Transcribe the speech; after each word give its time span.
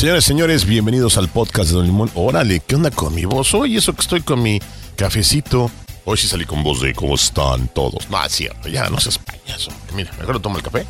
Señores, 0.00 0.24
señores, 0.24 0.64
bienvenidos 0.64 1.18
al 1.18 1.28
podcast 1.28 1.68
de 1.68 1.76
Don 1.76 1.84
Limón. 1.84 2.10
Órale, 2.14 2.60
¿qué 2.60 2.74
onda 2.74 2.90
con 2.90 3.14
mi 3.14 3.26
voz? 3.26 3.52
Hoy 3.52 3.76
eso 3.76 3.92
que 3.92 4.00
estoy 4.00 4.22
con 4.22 4.42
mi 4.42 4.58
cafecito. 4.96 5.70
Hoy 6.06 6.16
sí 6.16 6.26
salí 6.26 6.46
con 6.46 6.62
voz 6.62 6.80
de 6.80 6.94
cómo 6.94 7.16
están 7.16 7.68
todos. 7.68 8.08
No, 8.08 8.24
es 8.24 8.32
cierto, 8.32 8.70
ya 8.70 8.88
no 8.88 8.98
seas 8.98 9.18
payaso. 9.18 9.70
Mira, 9.94 10.10
mejor 10.18 10.40
tomo 10.40 10.56
el 10.56 10.62
café. 10.62 10.86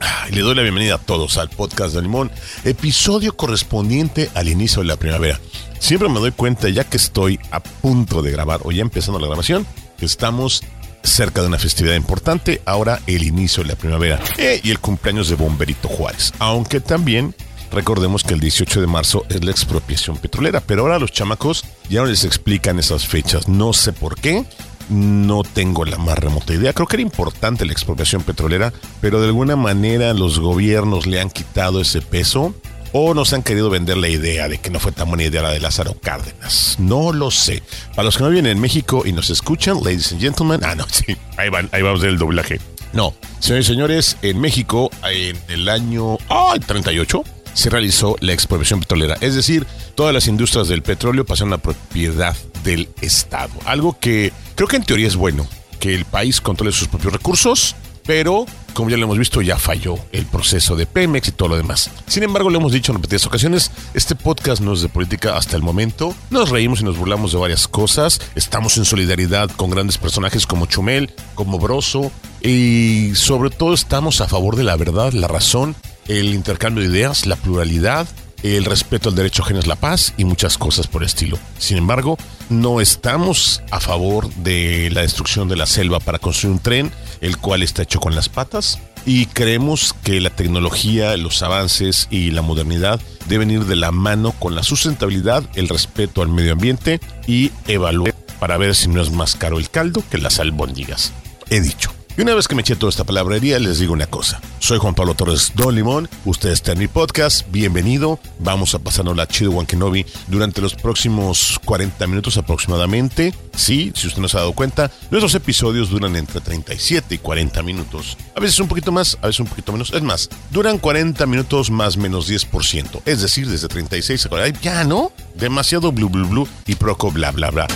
Ah, 0.00 0.28
Y 0.30 0.34
le 0.34 0.40
doy 0.40 0.54
la 0.54 0.62
bienvenida 0.62 0.94
a 0.94 0.98
todos 0.98 1.36
al 1.36 1.50
podcast 1.50 1.94
de 1.94 2.00
Limón, 2.00 2.30
episodio 2.64 3.36
correspondiente 3.36 4.30
al 4.32 4.48
inicio 4.48 4.80
de 4.80 4.88
la 4.88 4.96
primavera. 4.96 5.38
Siempre 5.78 6.08
me 6.08 6.18
doy 6.18 6.30
cuenta, 6.30 6.70
ya 6.70 6.84
que 6.84 6.96
estoy 6.96 7.38
a 7.50 7.60
punto 7.60 8.22
de 8.22 8.30
grabar 8.30 8.60
o 8.64 8.72
ya 8.72 8.80
empezando 8.80 9.20
la 9.20 9.26
grabación, 9.26 9.66
que 9.98 10.06
estamos 10.06 10.62
cerca 11.02 11.42
de 11.42 11.48
una 11.48 11.58
festividad 11.58 11.96
importante, 11.96 12.62
ahora 12.64 13.02
el 13.06 13.24
inicio 13.24 13.62
de 13.62 13.68
la 13.68 13.76
primavera 13.76 14.20
eh, 14.38 14.62
y 14.64 14.70
el 14.70 14.78
cumpleaños 14.78 15.28
de 15.28 15.34
Bomberito 15.34 15.86
Juárez. 15.86 16.32
Aunque 16.38 16.80
también 16.80 17.34
recordemos 17.74 18.24
que 18.24 18.34
el 18.34 18.40
18 18.40 18.80
de 18.80 18.86
marzo 18.86 19.24
es 19.28 19.44
la 19.44 19.50
expropiación 19.50 20.16
petrolera, 20.16 20.60
pero 20.60 20.82
ahora 20.82 20.98
los 20.98 21.12
chamacos 21.12 21.64
ya 21.88 22.00
no 22.00 22.06
les 22.06 22.24
explican 22.24 22.78
esas 22.78 23.06
fechas, 23.06 23.48
no 23.48 23.72
sé 23.72 23.92
por 23.92 24.16
qué. 24.16 24.44
No 24.90 25.44
tengo 25.44 25.86
la 25.86 25.96
más 25.96 26.18
remota 26.18 26.52
idea. 26.52 26.74
Creo 26.74 26.86
que 26.86 26.96
era 26.96 27.02
importante 27.02 27.64
la 27.64 27.72
expropiación 27.72 28.22
petrolera, 28.22 28.70
pero 29.00 29.18
de 29.18 29.28
alguna 29.28 29.56
manera 29.56 30.12
los 30.12 30.38
gobiernos 30.38 31.06
le 31.06 31.22
han 31.22 31.30
quitado 31.30 31.80
ese 31.80 32.02
peso 32.02 32.54
o 32.92 33.12
nos 33.12 33.32
han 33.32 33.42
querido 33.42 33.70
vender 33.70 33.96
la 33.96 34.08
idea 34.08 34.48
de 34.48 34.58
que 34.58 34.70
no 34.70 34.78
fue 34.78 34.92
tan 34.92 35.08
buena 35.08 35.24
idea 35.24 35.42
la 35.42 35.50
de 35.50 35.58
Lázaro 35.58 35.96
Cárdenas. 36.00 36.76
No 36.78 37.12
lo 37.12 37.30
sé. 37.30 37.62
Para 37.96 38.04
los 38.04 38.16
que 38.16 38.22
no 38.22 38.30
vienen 38.30 38.52
en 38.52 38.60
México 38.60 39.02
y 39.04 39.12
nos 39.12 39.30
escuchan, 39.30 39.78
ladies 39.78 40.12
and 40.12 40.20
gentlemen, 40.20 40.60
ah, 40.62 40.74
no, 40.74 40.86
sí, 40.90 41.16
ahí, 41.36 41.48
van, 41.48 41.68
ahí 41.72 41.82
vamos 41.82 42.02
del 42.02 42.18
doblaje. 42.18 42.60
No, 42.92 43.12
señores 43.40 43.66
y 43.66 43.72
señores, 43.72 44.16
en 44.22 44.40
México, 44.40 44.90
en 45.02 45.36
el 45.48 45.68
año 45.68 46.18
ay, 46.28 46.60
38, 46.60 47.24
se 47.54 47.70
realizó 47.70 48.16
la 48.20 48.32
expropiación 48.32 48.80
petrolera. 48.80 49.16
Es 49.20 49.34
decir, 49.34 49.66
todas 49.94 50.12
las 50.12 50.26
industrias 50.26 50.68
del 50.68 50.82
petróleo 50.82 51.24
pasaron 51.24 51.54
a 51.54 51.58
propiedad 51.58 52.36
del 52.62 52.88
Estado. 53.00 53.52
Algo 53.64 53.98
que 53.98 54.32
creo 54.54 54.68
que 54.68 54.76
en 54.76 54.84
teoría 54.84 55.06
es 55.06 55.16
bueno, 55.16 55.46
que 55.80 55.94
el 55.94 56.04
país 56.04 56.40
controle 56.40 56.72
sus 56.72 56.88
propios 56.88 57.12
recursos, 57.12 57.76
pero 58.06 58.46
como 58.74 58.90
ya 58.90 58.96
lo 58.96 59.04
hemos 59.04 59.18
visto, 59.18 59.40
ya 59.40 59.56
falló 59.56 59.96
el 60.12 60.26
proceso 60.26 60.74
de 60.74 60.84
Pemex 60.84 61.28
y 61.28 61.32
todo 61.32 61.50
lo 61.50 61.56
demás. 61.56 61.90
Sin 62.06 62.24
embargo, 62.24 62.50
lo 62.50 62.58
hemos 62.58 62.72
dicho 62.72 62.90
en 62.90 62.96
repetidas 62.96 63.26
ocasiones, 63.26 63.70
este 63.94 64.16
podcast 64.16 64.60
no 64.60 64.72
es 64.72 64.82
de 64.82 64.88
política 64.88 65.36
hasta 65.36 65.56
el 65.56 65.62
momento. 65.62 66.14
Nos 66.30 66.50
reímos 66.50 66.80
y 66.80 66.84
nos 66.84 66.98
burlamos 66.98 67.32
de 67.32 67.38
varias 67.38 67.68
cosas. 67.68 68.20
Estamos 68.34 68.76
en 68.76 68.84
solidaridad 68.84 69.48
con 69.50 69.70
grandes 69.70 69.96
personajes 69.96 70.46
como 70.46 70.66
Chumel, 70.66 71.12
como 71.34 71.58
Broso, 71.58 72.10
y 72.42 73.12
sobre 73.14 73.50
todo 73.50 73.72
estamos 73.74 74.20
a 74.20 74.28
favor 74.28 74.56
de 74.56 74.64
la 74.64 74.76
verdad, 74.76 75.12
la 75.12 75.28
razón, 75.28 75.76
el 76.08 76.34
intercambio 76.34 76.82
de 76.82 76.90
ideas, 76.90 77.26
la 77.26 77.36
pluralidad, 77.36 78.06
el 78.42 78.66
respeto 78.66 79.08
al 79.08 79.14
derecho 79.14 79.42
ajeno 79.42 79.60
es 79.60 79.66
la 79.66 79.76
paz 79.76 80.12
y 80.18 80.24
muchas 80.24 80.58
cosas 80.58 80.86
por 80.86 81.02
el 81.02 81.06
estilo. 81.06 81.38
Sin 81.58 81.78
embargo, 81.78 82.18
no 82.50 82.80
estamos 82.82 83.62
a 83.70 83.80
favor 83.80 84.28
de 84.34 84.90
la 84.92 85.00
destrucción 85.00 85.48
de 85.48 85.56
la 85.56 85.66
selva 85.66 85.98
para 85.98 86.18
construir 86.18 86.52
un 86.52 86.58
tren, 86.58 86.92
el 87.22 87.38
cual 87.38 87.62
está 87.62 87.82
hecho 87.82 88.00
con 88.00 88.14
las 88.14 88.28
patas, 88.28 88.78
y 89.06 89.26
creemos 89.26 89.94
que 90.02 90.20
la 90.20 90.30
tecnología, 90.30 91.16
los 91.16 91.42
avances 91.42 92.06
y 92.10 92.30
la 92.32 92.42
modernidad 92.42 93.00
deben 93.26 93.50
ir 93.50 93.64
de 93.64 93.76
la 93.76 93.92
mano 93.92 94.32
con 94.32 94.54
la 94.54 94.62
sustentabilidad, 94.62 95.44
el 95.54 95.68
respeto 95.68 96.20
al 96.20 96.28
medio 96.28 96.52
ambiente 96.52 97.00
y 97.26 97.50
evaluar 97.66 98.14
para 98.38 98.58
ver 98.58 98.74
si 98.74 98.88
no 98.88 99.00
es 99.00 99.10
más 99.10 99.36
caro 99.36 99.58
el 99.58 99.70
caldo 99.70 100.02
que 100.10 100.18
las 100.18 100.38
albóndigas. 100.38 101.12
He 101.48 101.60
dicho. 101.60 102.03
Y 102.16 102.20
una 102.20 102.34
vez 102.34 102.46
que 102.46 102.54
me 102.54 102.60
eché 102.60 102.76
toda 102.76 102.90
esta 102.90 103.02
palabrería, 103.02 103.58
les 103.58 103.80
digo 103.80 103.92
una 103.92 104.06
cosa. 104.06 104.40
Soy 104.60 104.78
Juan 104.78 104.94
Pablo 104.94 105.16
Torres 105.16 105.50
Don 105.56 105.74
Limón, 105.74 106.08
usted 106.24 106.50
está 106.50 106.70
en 106.70 106.78
mi 106.78 106.86
podcast, 106.86 107.44
bienvenido. 107.50 108.20
Vamos 108.38 108.72
a 108.76 108.78
pasarnos 108.78 109.16
la 109.16 109.26
chido 109.26 109.50
Juan 109.50 109.66
Kenobi 109.66 110.06
durante 110.28 110.60
los 110.60 110.76
próximos 110.76 111.58
40 111.64 112.06
minutos 112.06 112.36
aproximadamente. 112.36 113.34
Sí, 113.56 113.92
si 113.96 114.06
usted 114.06 114.22
no 114.22 114.28
se 114.28 114.36
ha 114.36 114.40
dado 114.40 114.52
cuenta, 114.52 114.92
nuestros 115.10 115.34
episodios 115.34 115.90
duran 115.90 116.14
entre 116.14 116.40
37 116.40 117.16
y 117.16 117.18
40 117.18 117.62
minutos. 117.64 118.16
A 118.36 118.40
veces 118.40 118.60
un 118.60 118.68
poquito 118.68 118.92
más, 118.92 119.18
a 119.20 119.26
veces 119.26 119.40
un 119.40 119.48
poquito 119.48 119.72
menos. 119.72 119.92
Es 119.92 120.02
más, 120.02 120.30
duran 120.52 120.78
40 120.78 121.26
minutos 121.26 121.68
más 121.68 121.96
menos 121.96 122.30
10%. 122.30 123.02
Es 123.06 123.22
decir, 123.22 123.48
desde 123.48 123.66
36 123.66 124.26
a 124.26 124.28
40. 124.28 124.60
Ya, 124.60 124.84
¿no? 124.84 125.10
Demasiado 125.34 125.92
blu 125.92 126.08
blu 126.08 126.28
blu 126.28 126.48
y 126.66 126.74
proco 126.74 127.10
bla 127.10 127.30
bla 127.30 127.50
bla. 127.50 127.66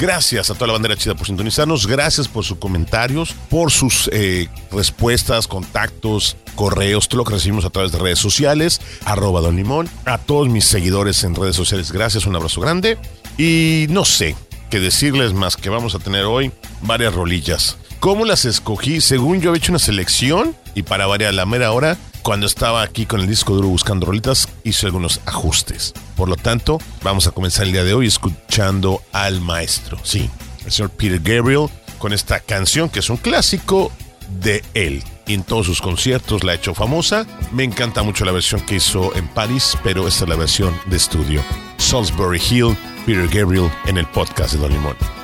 Gracias 0.00 0.48
a 0.48 0.54
toda 0.54 0.68
la 0.68 0.72
bandera 0.72 0.96
chida 0.96 1.14
por 1.14 1.26
sintonizarnos. 1.26 1.86
Gracias 1.86 2.26
por 2.26 2.42
sus 2.42 2.56
comentarios, 2.56 3.34
por 3.50 3.70
sus 3.70 4.08
eh, 4.14 4.48
respuestas, 4.72 5.46
contactos, 5.46 6.38
correos, 6.54 7.06
todo 7.06 7.18
lo 7.18 7.24
que 7.24 7.34
recibimos 7.34 7.66
a 7.66 7.70
través 7.70 7.92
de 7.92 7.98
redes 7.98 8.18
sociales. 8.18 8.80
Arroba 9.04 9.42
Don 9.42 9.56
Limón. 9.56 9.90
A 10.06 10.16
todos 10.16 10.48
mis 10.48 10.64
seguidores 10.64 11.22
en 11.24 11.34
redes 11.34 11.54
sociales, 11.54 11.92
gracias. 11.92 12.24
Un 12.24 12.34
abrazo 12.34 12.62
grande. 12.62 12.96
Y 13.36 13.88
no 13.90 14.06
sé 14.06 14.36
qué 14.70 14.80
decirles 14.80 15.34
más 15.34 15.58
que 15.58 15.68
vamos 15.68 15.94
a 15.94 15.98
tener 15.98 16.24
hoy 16.24 16.50
varias 16.80 17.12
rolillas. 17.14 17.76
¿Cómo 17.98 18.24
las 18.24 18.46
escogí? 18.46 19.02
Según 19.02 19.42
yo 19.42 19.52
he 19.52 19.58
hecho 19.58 19.72
una 19.72 19.78
selección 19.78 20.56
y 20.74 20.82
para 20.82 21.06
variar 21.06 21.34
la 21.34 21.46
mera 21.46 21.72
hora, 21.72 21.96
cuando 22.22 22.46
estaba 22.46 22.82
aquí 22.82 23.06
con 23.06 23.20
el 23.20 23.26
disco 23.26 23.54
duro 23.54 23.68
buscando 23.68 24.06
rolitas, 24.06 24.48
hice 24.64 24.86
algunos 24.86 25.20
ajustes. 25.26 25.94
Por 26.16 26.28
lo 26.28 26.36
tanto, 26.36 26.78
vamos 27.02 27.26
a 27.26 27.30
comenzar 27.30 27.66
el 27.66 27.72
día 27.72 27.84
de 27.84 27.94
hoy 27.94 28.06
escuchando 28.06 29.02
al 29.12 29.40
maestro, 29.40 29.98
sí, 30.02 30.28
el 30.64 30.72
señor 30.72 30.90
Peter 30.90 31.20
Gabriel, 31.20 31.68
con 31.98 32.12
esta 32.12 32.40
canción 32.40 32.88
que 32.88 33.00
es 33.00 33.10
un 33.10 33.16
clásico 33.16 33.92
de 34.40 34.62
él. 34.74 35.02
Y 35.26 35.34
en 35.34 35.44
todos 35.44 35.66
sus 35.66 35.80
conciertos 35.80 36.42
la 36.42 36.52
ha 36.52 36.54
hecho 36.56 36.74
famosa. 36.74 37.24
Me 37.52 37.62
encanta 37.62 38.02
mucho 38.02 38.24
la 38.24 38.32
versión 38.32 38.60
que 38.62 38.76
hizo 38.76 39.14
en 39.14 39.28
París, 39.28 39.78
pero 39.84 40.08
esta 40.08 40.24
es 40.24 40.30
la 40.30 40.36
versión 40.36 40.74
de 40.86 40.96
estudio. 40.96 41.42
Salisbury 41.76 42.40
Hill, 42.50 42.76
Peter 43.06 43.28
Gabriel 43.28 43.70
en 43.86 43.98
el 43.98 44.06
podcast 44.06 44.54
de 44.54 44.60
Don 44.60 44.72
Limón. 44.72 45.19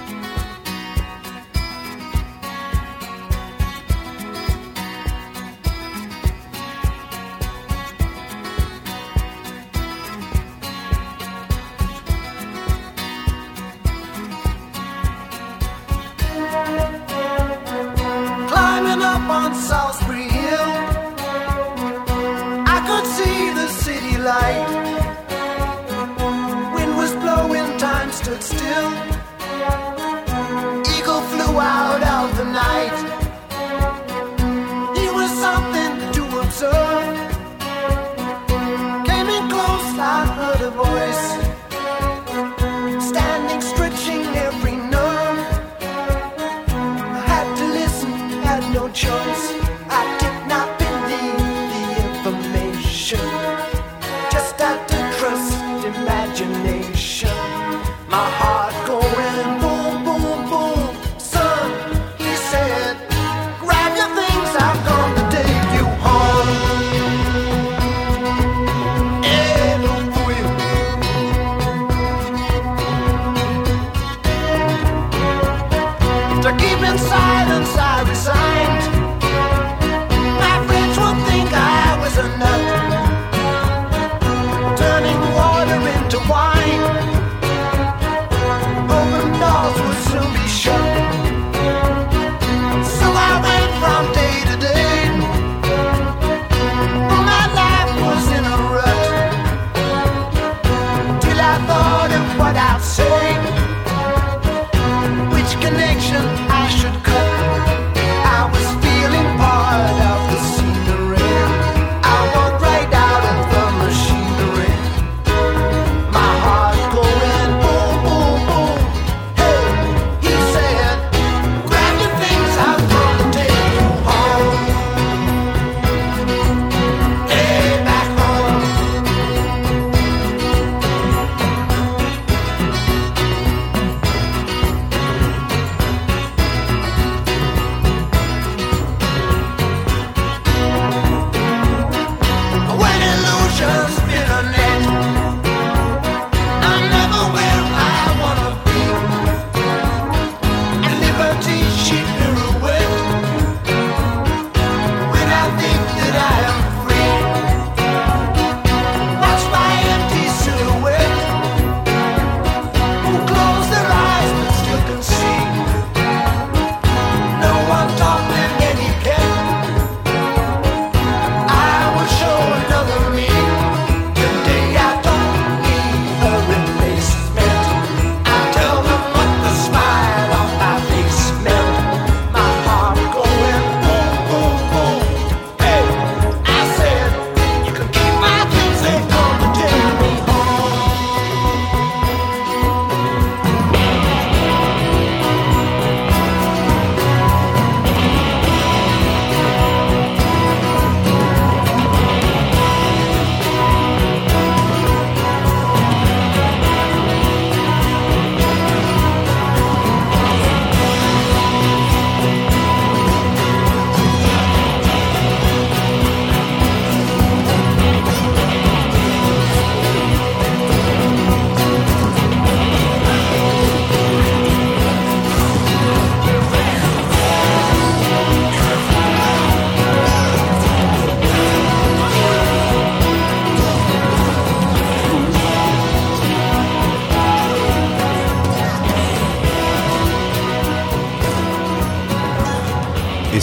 inside. 76.96 77.25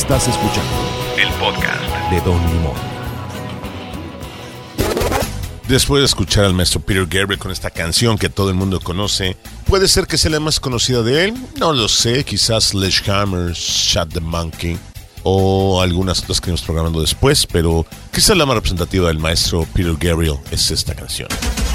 Estás 0.03 0.27
escuchando 0.27 0.69
el 1.17 1.29
podcast 1.35 1.81
de 2.11 2.19
Don 2.29 2.37
Limón. 2.51 2.73
Después 5.69 6.01
de 6.01 6.05
escuchar 6.07 6.43
al 6.43 6.53
maestro 6.53 6.81
Peter 6.81 7.05
Gabriel 7.05 7.39
con 7.39 7.51
esta 7.51 7.69
canción 7.69 8.17
que 8.17 8.27
todo 8.27 8.49
el 8.49 8.55
mundo 8.55 8.81
conoce, 8.81 9.37
puede 9.65 9.87
ser 9.87 10.05
que 10.05 10.17
sea 10.17 10.29
la 10.31 10.41
más 10.41 10.59
conocida 10.59 11.03
de 11.03 11.23
él, 11.23 11.33
no 11.57 11.71
lo 11.71 11.87
sé, 11.87 12.25
quizás 12.25 12.65
Sledgehammer, 12.65 13.53
Shut 13.53 14.11
the 14.11 14.19
Monkey 14.19 14.77
o 15.23 15.81
algunas 15.81 16.21
otras 16.21 16.41
que 16.41 16.49
iremos 16.49 16.63
programando 16.63 16.99
después, 16.99 17.47
pero 17.47 17.85
quizás 18.11 18.35
la 18.35 18.45
más 18.45 18.55
representativa 18.55 19.07
del 19.07 19.19
maestro 19.19 19.65
Peter 19.73 19.95
Gabriel 19.97 20.35
es 20.51 20.69
esta 20.69 20.93
canción. 20.93 21.29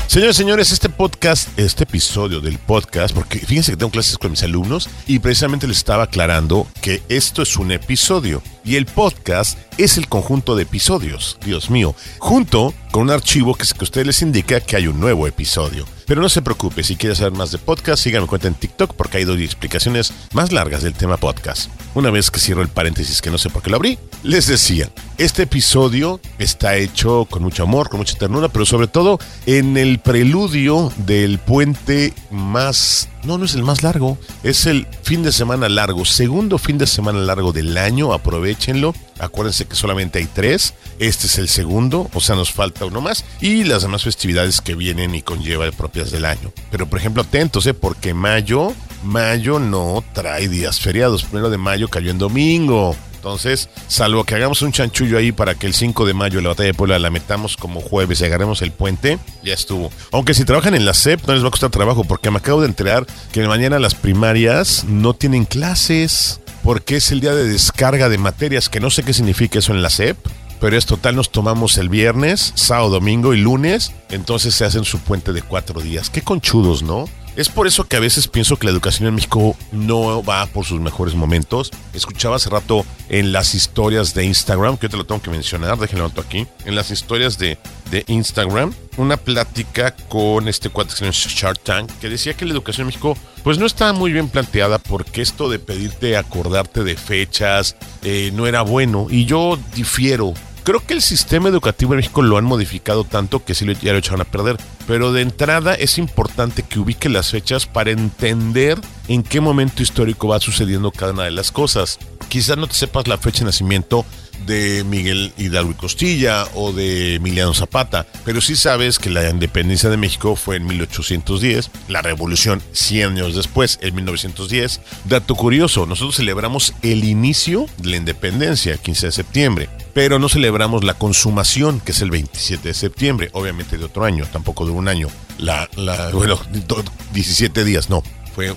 Señores, 0.09 0.37
señores, 0.37 0.73
este 0.73 0.89
podcast, 0.89 1.51
este 1.59 1.85
episodio 1.85 2.41
del 2.41 2.57
podcast, 2.57 3.15
porque 3.15 3.41
fíjense 3.41 3.73
que 3.73 3.77
tengo 3.77 3.93
clases 3.93 4.17
con 4.17 4.31
mis 4.31 4.43
alumnos 4.43 4.89
y 5.07 5.19
precisamente 5.19 5.67
les 5.67 5.77
estaba 5.77 6.05
aclarando 6.05 6.67
que 6.81 7.03
esto 7.11 7.43
es 7.43 7.59
un 7.59 7.73
episodio 7.73 8.43
y 8.65 8.77
el 8.77 8.87
podcast 8.87 9.59
es 9.77 9.99
el 9.99 10.09
conjunto 10.09 10.57
de 10.57 10.63
episodios, 10.63 11.37
Dios 11.45 11.69
mío, 11.69 11.95
junto 12.21 12.73
con 12.91 13.03
un 13.03 13.11
archivo 13.11 13.55
que, 13.55 13.67
que 13.67 13.81
a 13.81 13.85
ustedes 13.85 14.07
les 14.07 14.23
indica 14.23 14.61
que 14.61 14.77
hay 14.77 14.87
un 14.87 14.99
nuevo 14.99 15.27
episodio. 15.27 15.85
Pero 16.09 16.23
no 16.23 16.31
se 16.31 16.41
preocupe, 16.41 16.83
si 16.83 16.97
quiere 16.97 17.15
saber 17.15 17.35
más 17.35 17.53
de 17.53 17.59
podcast, 17.59 18.03
síganme 18.03 18.27
cuenta 18.27 18.49
en 18.49 18.55
TikTok 18.55 18.95
porque 18.95 19.19
hay 19.19 19.25
dos 19.25 19.39
explicaciones 19.39 20.15
más 20.33 20.53
largas 20.53 20.83
del 20.83 20.95
tema 20.95 21.19
podcast. 21.19 21.71
Una 21.95 22.11
vez 22.11 22.31
que 22.31 22.41
cierro 22.41 22.63
el 22.63 22.69
paréntesis 22.69 23.21
que 23.21 23.31
no 23.31 23.37
sé 23.37 23.51
por 23.51 23.63
qué 23.63 23.69
lo 23.69 23.77
abrí, 23.77 23.99
les 24.23 24.47
decía, 24.47 24.89
este 25.19 25.43
episodio 25.43 26.19
está 26.39 26.77
hecho 26.77 27.27
con 27.27 27.43
mucho 27.43 27.63
amor, 27.63 27.91
con 27.91 27.99
mucha 27.99 28.17
ternura, 28.17 28.49
pero 28.49 28.65
sobre 28.65 28.87
todo 28.87 29.19
en 29.45 29.77
el 29.77 29.99
preludio 29.99 30.91
del 30.97 31.39
puente 31.39 32.15
más... 32.31 33.11
No, 33.25 33.39
no 33.39 33.45
es 33.45 33.55
el 33.55 33.63
más 33.63 33.83
largo, 33.83 34.19
es 34.43 34.67
el 34.67 34.87
fin 35.03 35.23
de 35.23 35.33
semana 35.33 35.69
largo, 35.69 36.05
segundo 36.05 36.59
fin 36.59 36.79
de 36.79 36.87
semana 36.87 37.19
largo 37.19 37.53
del 37.53 37.77
año, 37.77 38.13
aprovechenlo. 38.13 38.95
Acuérdense 39.19 39.67
que 39.67 39.75
solamente 39.75 40.19
hay 40.19 40.27
tres, 40.27 40.75
este 40.99 41.27
es 41.27 41.39
el 41.39 41.49
segundo, 41.49 42.09
o 42.15 42.21
sea, 42.21 42.37
nos 42.37 42.53
falta 42.53 42.85
uno 42.85 43.01
más, 43.01 43.25
y 43.41 43.65
las 43.65 43.83
demás 43.83 44.05
festividades 44.05 44.61
que 44.61 44.77
vienen 44.77 45.15
y 45.15 45.23
conlleva 45.23 45.71
propias 45.73 46.11
del 46.11 46.25
año. 46.25 46.53
Pero 46.71 46.89
por 46.89 46.99
ejemplo, 46.99 47.23
atentos, 47.23 47.67
¿eh? 47.67 47.75
porque 47.75 48.15
mayo, 48.15 48.73
mayo 49.03 49.59
no 49.59 50.05
trae 50.13 50.49
días 50.49 50.81
feriados. 50.81 51.25
Primero 51.25 51.51
de 51.51 51.59
mayo 51.59 51.89
cayó 51.89 52.11
en 52.11 52.19
domingo. 52.19 52.97
Entonces, 53.19 53.69
salvo 53.89 54.23
que 54.23 54.37
hagamos 54.37 54.63
un 54.63 54.71
chanchullo 54.71 55.19
ahí 55.19 55.33
para 55.33 55.57
que 55.57 55.67
el 55.67 55.75
5 55.75 56.07
de 56.07 56.15
mayo 56.15 56.41
la 56.41 56.51
batalla 56.51 56.69
de 56.69 56.75
Puebla 56.75 57.01
la 57.01 57.11
metamos 57.11 57.57
como 57.57 57.81
jueves 57.81 58.21
y 58.21 58.25
agarremos 58.25 58.63
el 58.63 58.71
puente, 58.71 59.19
ya 59.43 59.55
estuvo. 59.55 59.91
Aunque 60.13 60.35
si 60.35 60.45
trabajan 60.45 60.75
en 60.77 60.87
la 60.87 60.95
SEP 60.95 61.27
no 61.27 61.35
les 61.35 61.43
va 61.43 61.49
a 61.49 61.51
costar 61.51 61.71
trabajo 61.71 62.05
porque 62.05 62.31
me 62.31 62.39
acabo 62.39 62.61
de 62.61 62.69
enterar 62.69 63.07
que 63.33 63.47
mañana 63.49 63.81
las 63.81 63.97
primarias 63.97 64.85
no 64.85 65.15
tienen 65.15 65.47
clases 65.47 66.41
porque 66.63 66.97
es 66.97 67.11
el 67.11 67.21
día 67.21 67.35
de 67.35 67.49
descarga 67.49 68.09
de 68.09 68.19
materias, 68.19 68.69
que 68.69 68.79
no 68.79 68.91
sé 68.91 69.03
qué 69.03 69.13
significa 69.13 69.59
eso 69.59 69.73
en 69.73 69.83
la 69.83 69.91
SEP. 69.91 70.17
Pero 70.61 70.77
es 70.77 70.87
total, 70.87 71.15
nos 71.15 71.31
tomamos 71.31 71.79
el 71.79 71.89
viernes, 71.89 72.53
sábado, 72.57 72.91
domingo 72.91 73.33
y 73.33 73.41
lunes, 73.41 73.93
entonces 74.11 74.57
se 74.57 74.65
hacen 74.65 74.85
su 74.85 74.99
puente 74.99 75.33
de 75.33 75.43
cuatro 75.43 75.81
días. 75.81 76.11
Qué 76.11 76.23
conchudos, 76.23 76.83
¿no? 76.83 77.09
Es 77.39 77.49
por 77.49 77.69
eso 77.69 77.85
que 77.85 77.97
a 77.97 78.01
veces 78.01 78.27
pienso 78.27 78.57
que 78.57 78.67
la 78.67 78.73
educación 78.73 79.07
en 79.07 79.15
México 79.15 79.57
no 79.71 80.25
va 80.25 80.45
por 80.47 80.65
sus 80.65 80.81
mejores 80.81 81.15
momentos. 81.15 81.71
Escuchaba 81.93 82.35
hace 82.35 82.51
rato 82.51 82.85
en 83.09 83.31
las 83.31 83.55
historias 83.55 84.13
de 84.13 84.25
Instagram, 84.25 84.77
que 84.77 84.87
yo 84.87 84.91
te 84.91 84.97
lo 84.97 85.07
tengo 85.07 85.23
que 85.23 85.31
mencionar, 85.31 85.79
déjenlo 85.79 86.07
alto 86.07 86.21
aquí, 86.21 86.49
en 86.65 86.75
las 86.75 86.91
historias 86.91 87.39
de, 87.39 87.57
de 87.93 88.03
Instagram, 88.09 88.75
una 88.97 89.17
plática 89.17 89.95
con 90.09 90.49
este 90.49 90.69
cuate 90.69 90.95
que 90.99 91.13
Shark 91.13 91.61
Tank, 91.61 91.93
que 92.01 92.09
decía 92.09 92.35
que 92.35 92.45
la 92.45 92.55
educación 92.55 92.83
en 92.83 92.87
México 92.89 93.17
pues 93.45 93.57
no 93.57 93.67
estaba 93.67 93.93
muy 93.93 94.11
bien 94.11 94.29
planteada 94.29 94.81
porque 94.81 95.23
esto 95.23 95.49
de 95.49 95.61
pedirte 95.61 96.17
acordarte 96.17 96.83
de 96.83 96.97
fechas 96.97 97.77
eh, 98.03 98.33
no 98.35 98.49
era 98.49 98.63
bueno. 98.63 99.07
Y 99.09 99.27
yo 99.27 99.61
difiero 99.77 100.35
creo 100.69 100.85
que 100.85 100.93
el 100.93 101.01
sistema 101.01 101.49
educativo 101.49 101.95
en 101.95 102.01
México 102.01 102.21
lo 102.21 102.37
han 102.37 102.45
modificado 102.45 103.05
tanto 103.05 103.43
que 103.43 103.55
sí 103.55 103.65
lo, 103.65 103.73
ya 103.73 103.93
lo 103.93 103.99
echaron 104.01 104.21
a 104.21 104.27
perder. 104.27 104.59
Pero 104.87 105.13
de 105.15 105.23
entrada 105.23 105.73
es 105.73 105.97
importante 105.97 106.63
que 106.63 106.79
ubique 106.79 107.09
las 107.09 107.31
fechas 107.31 107.65
para 107.65 107.91
entender 107.91 108.79
en 109.09 109.23
qué 109.23 109.41
momento 109.41 109.83
histórico 109.83 110.29
va 110.29 110.41
sucediendo 110.41 110.91
cada 110.91 111.13
una 111.13 111.25
de 111.25 111.31
las 111.31 111.53
cosas. 111.53 111.99
Quizás 112.29 112.59
no 112.59 112.67
te 112.67 112.75
sepas 112.75 113.09
la 113.09 113.17
fecha 113.17 113.39
de 113.39 113.47
nacimiento 113.47 114.05
de 114.49 114.83
Miguel 114.85 115.33
Hidalgo 115.37 115.71
y 115.71 115.75
Costilla 115.75 116.47
o 116.55 116.73
de 116.73 117.17
Emiliano 117.17 117.55
Zapata, 117.55 118.07
pero 118.25 118.41
sí 118.41 118.57
sabes 118.57 118.99
que 118.99 119.11
la 119.11 119.29
independencia 119.29 119.91
de 119.91 119.97
México 119.97 120.35
fue 120.35 120.57
en 120.57 120.67
1810, 120.67 121.71
la 121.89 122.03
revolución 122.03 122.61
100 122.73 123.11
años 123.11 123.37
después, 123.37 123.79
en 123.83 123.95
1910. 123.95 124.81
Dato 125.05 125.35
curioso, 125.37 125.87
nosotros 125.87 126.17
celebramos 126.17 126.75
el 126.83 127.05
inicio 127.05 127.67
de 127.77 127.91
la 127.91 127.97
independencia, 127.97 128.77
15 128.79 129.07
de 129.07 129.13
septiembre, 129.13 129.69
pero 129.95 130.19
no 130.19 130.29
celebramos 130.29 130.85
la 130.85 130.95
consumación, 130.95 131.81
que 131.81 131.93
es 131.93 132.01
el 132.03 132.11
27 132.11 132.69
de 132.69 132.75
septiembre, 132.75 133.31
obviamente 133.33 133.77
de 133.77 133.85
otro 133.85 134.05
año, 134.05 134.25
tampoco 134.33 134.65
de 134.65 134.73
un 134.73 134.89
año. 134.89 135.09
La, 135.39 135.69
bueno, 136.13 136.41
17 137.13 137.65
días, 137.65 137.91
no, 137.91 138.03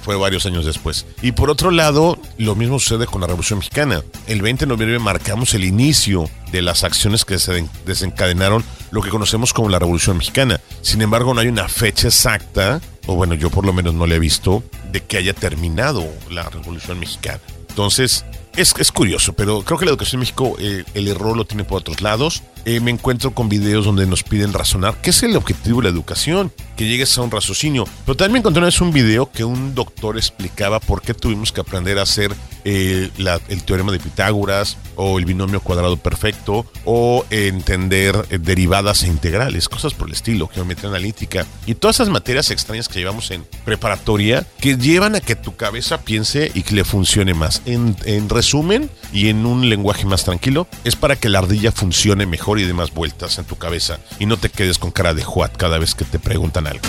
fue, 0.01 0.15
varios 0.15 0.45
años 0.45 0.65
después. 0.65 1.05
Y 1.21 1.31
por 1.31 1.49
otro 1.49 1.71
lado, 1.71 2.17
lo 2.37 2.55
mismo 2.55 2.79
sucede 2.79 3.05
con 3.05 3.21
la 3.21 3.27
Revolución 3.27 3.59
Mexicana. 3.59 4.03
El 4.27 4.41
20 4.41 4.65
de 4.65 4.69
noviembre 4.69 4.99
marcamos 4.99 5.53
el 5.53 5.63
inicio 5.63 6.29
de 6.51 6.61
las 6.61 6.83
acciones 6.83 7.25
que 7.25 7.39
se 7.39 7.65
desencadenaron 7.85 8.63
lo 8.91 9.01
que 9.01 9.09
conocemos 9.09 9.53
como 9.53 9.69
la 9.69 9.79
Revolución 9.79 10.17
Mexicana. 10.17 10.59
Sin 10.81 11.01
embargo, 11.01 11.33
no 11.33 11.41
hay 11.41 11.47
una 11.47 11.67
fecha 11.67 12.07
exacta, 12.07 12.81
o 13.07 13.15
bueno, 13.15 13.33
yo 13.33 13.49
por 13.49 13.65
lo 13.65 13.73
menos 13.73 13.93
no 13.93 14.05
le 14.05 14.15
he 14.15 14.19
visto, 14.19 14.63
de 14.91 15.01
que 15.01 15.17
haya 15.17 15.33
terminado 15.33 16.05
la 16.29 16.43
Revolución 16.49 16.99
Mexicana. 16.99 17.39
Entonces, 17.69 18.25
es, 18.55 18.73
es, 18.77 18.91
curioso, 18.91 19.33
pero 19.33 19.61
creo 19.61 19.79
que 19.79 19.85
la 19.85 19.91
educación 19.91 20.19
en 20.19 20.21
México 20.21 20.57
eh, 20.59 20.83
el 20.93 21.07
error 21.07 21.37
lo 21.37 21.45
tiene 21.45 21.63
por 21.63 21.79
otros 21.79 22.01
lados. 22.01 22.43
Eh, 22.65 22.79
me 22.79 22.91
encuentro 22.91 23.31
con 23.31 23.49
videos 23.49 23.85
donde 23.85 24.05
nos 24.05 24.23
piden 24.23 24.53
razonar 24.53 24.95
qué 25.01 25.09
es 25.09 25.23
el 25.23 25.35
objetivo 25.35 25.81
de 25.81 25.85
la 25.85 25.89
educación, 25.89 26.51
que 26.77 26.87
llegues 26.87 27.17
a 27.17 27.21
un 27.21 27.31
raciocinio. 27.31 27.85
Pero 28.05 28.15
también 28.15 28.33
me 28.33 28.39
encontré 28.39 28.61
un 28.81 28.91
video 28.91 29.31
que 29.31 29.43
un 29.43 29.73
doctor 29.75 30.17
explicaba 30.17 30.79
por 30.79 31.01
qué 31.01 31.13
tuvimos 31.13 31.51
que 31.51 31.61
aprender 31.61 31.99
a 31.99 32.03
hacer 32.03 32.31
eh, 32.63 33.09
el 33.49 33.63
teorema 33.63 33.91
de 33.91 33.99
Pitágoras 33.99 34.77
o 34.95 35.17
el 35.17 35.25
binomio 35.25 35.61
cuadrado 35.61 35.97
perfecto 35.97 36.65
o 36.85 37.25
entender 37.31 38.25
eh, 38.29 38.37
derivadas 38.37 39.03
e 39.03 39.07
integrales, 39.07 39.67
cosas 39.67 39.93
por 39.93 40.07
el 40.07 40.13
estilo, 40.13 40.47
geometría 40.47 40.89
analítica 40.89 41.45
y 41.65 41.75
todas 41.75 41.97
esas 41.97 42.09
materias 42.09 42.51
extrañas 42.51 42.87
que 42.87 42.99
llevamos 42.99 43.31
en 43.31 43.45
preparatoria 43.65 44.45
que 44.59 44.77
llevan 44.77 45.15
a 45.15 45.21
que 45.21 45.35
tu 45.35 45.55
cabeza 45.55 46.01
piense 46.01 46.51
y 46.53 46.61
que 46.61 46.75
le 46.75 46.83
funcione 46.83 47.33
más. 47.33 47.61
En, 47.65 47.95
en 48.05 48.29
resumen 48.29 48.89
y 49.11 49.29
en 49.29 49.45
un 49.45 49.69
lenguaje 49.69 50.05
más 50.05 50.23
tranquilo, 50.23 50.67
es 50.83 50.95
para 50.95 51.15
que 51.15 51.29
la 51.29 51.39
ardilla 51.39 51.71
funcione 51.71 52.25
mejor 52.25 52.50
y 52.59 52.65
dé 52.65 52.73
más 52.73 52.93
vueltas 52.93 53.37
en 53.37 53.45
tu 53.45 53.57
cabeza 53.57 53.99
y 54.19 54.25
no 54.25 54.37
te 54.37 54.49
quedes 54.49 54.77
con 54.77 54.91
cara 54.91 55.13
de 55.13 55.23
juat 55.23 55.55
cada 55.55 55.77
vez 55.77 55.95
que 55.95 56.05
te 56.05 56.19
preguntan 56.19 56.67
algo. 56.67 56.81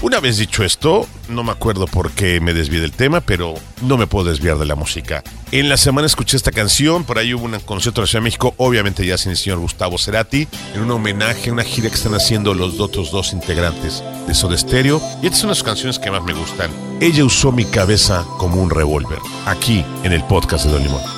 Una 0.00 0.20
vez 0.20 0.38
dicho 0.38 0.62
esto, 0.62 1.08
no 1.28 1.42
me 1.42 1.50
acuerdo 1.50 1.86
por 1.88 2.12
qué 2.12 2.40
me 2.40 2.54
desvié 2.54 2.80
del 2.80 2.92
tema, 2.92 3.20
pero 3.20 3.54
no 3.82 3.96
me 3.96 4.06
puedo 4.06 4.30
desviar 4.30 4.56
de 4.56 4.64
la 4.64 4.76
música. 4.76 5.24
En 5.50 5.68
la 5.68 5.76
semana 5.76 6.06
escuché 6.06 6.36
esta 6.36 6.52
canción, 6.52 7.02
por 7.02 7.18
ahí 7.18 7.34
hubo 7.34 7.46
un 7.46 7.58
concierto 7.60 8.00
de 8.00 8.04
la 8.04 8.06
Ciudad 8.06 8.20
de 8.20 8.24
México, 8.24 8.54
obviamente 8.58 9.04
ya 9.04 9.18
sin 9.18 9.32
el 9.32 9.36
señor 9.36 9.58
Gustavo 9.58 9.98
Cerati, 9.98 10.46
en 10.74 10.82
un 10.82 10.92
homenaje, 10.92 11.50
una 11.50 11.64
gira 11.64 11.88
que 11.88 11.96
están 11.96 12.14
haciendo 12.14 12.54
los 12.54 12.78
otros 12.78 13.10
dos 13.10 13.32
integrantes 13.32 14.04
de 14.28 14.34
Soda 14.34 14.56
Stereo. 14.56 15.02
Y 15.20 15.26
estas 15.26 15.40
son 15.40 15.50
las 15.50 15.64
canciones 15.64 15.98
que 15.98 16.12
más 16.12 16.22
me 16.22 16.32
gustan. 16.32 16.70
Ella 17.00 17.24
usó 17.24 17.50
mi 17.50 17.64
cabeza 17.64 18.24
como 18.38 18.62
un 18.62 18.70
revólver, 18.70 19.18
aquí 19.46 19.84
en 20.04 20.12
el 20.12 20.22
podcast 20.24 20.66
de 20.66 20.72
Don 20.72 20.82
Limón. 20.84 21.17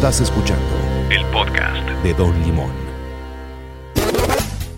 Estás 0.00 0.22
escuchando 0.22 0.64
el 1.10 1.26
podcast 1.26 1.86
de 2.02 2.14
Don 2.14 2.32
Limón. 2.42 2.72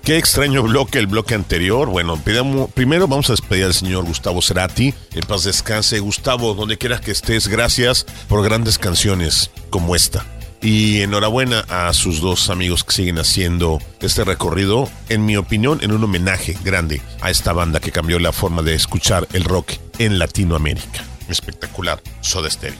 Qué 0.03 0.19
extraño 0.19 0.65
bloque 0.65 0.99
el 0.99 1.07
bloque 1.07 1.37
anterior. 1.37 1.89
Bueno, 1.89 2.17
pidamos- 2.17 2.69
primero 2.73 3.07
vamos 3.07 3.31
a 3.31 3.35
despedir 3.35 3.67
al 3.67 3.73
señor 3.73 4.05
Gustavo 4.05 4.43
Cerati. 4.43 4.93
En 5.15 5.21
paz 5.21 5.45
descanse. 5.45 6.01
Gustavo, 6.01 6.55
donde 6.55 6.77
quieras 6.77 7.03
que 7.03 7.13
estés, 7.13 7.47
gracias 7.47 8.05
por 8.29 8.43
grandes 8.43 8.79
canciones 8.79 9.53
como 9.71 9.95
esta. 9.95 10.27
Y 10.61 11.03
enhorabuena 11.03 11.61
a 11.69 11.93
sus 11.93 12.21
dos 12.21 12.51
amigos 12.51 12.83
que 12.83 12.91
siguen 12.91 13.21
haciendo 13.21 13.79
este 14.01 14.25
recorrido, 14.25 14.91
en 15.09 15.25
mi 15.25 15.37
opinión, 15.37 15.79
en 15.83 15.93
un 15.93 16.03
homenaje 16.03 16.59
grande 16.65 17.01
a 17.21 17.31
esta 17.31 17.53
banda 17.53 17.79
que 17.79 17.93
cambió 17.93 18.19
la 18.19 18.33
forma 18.33 18.63
de 18.63 18.75
escuchar 18.75 19.29
el 19.35 19.45
rock 19.45 19.71
en 20.01 20.19
Latinoamérica. 20.19 21.05
Espectacular, 21.29 22.03
Soda 22.23 22.51
Stereo. 22.51 22.77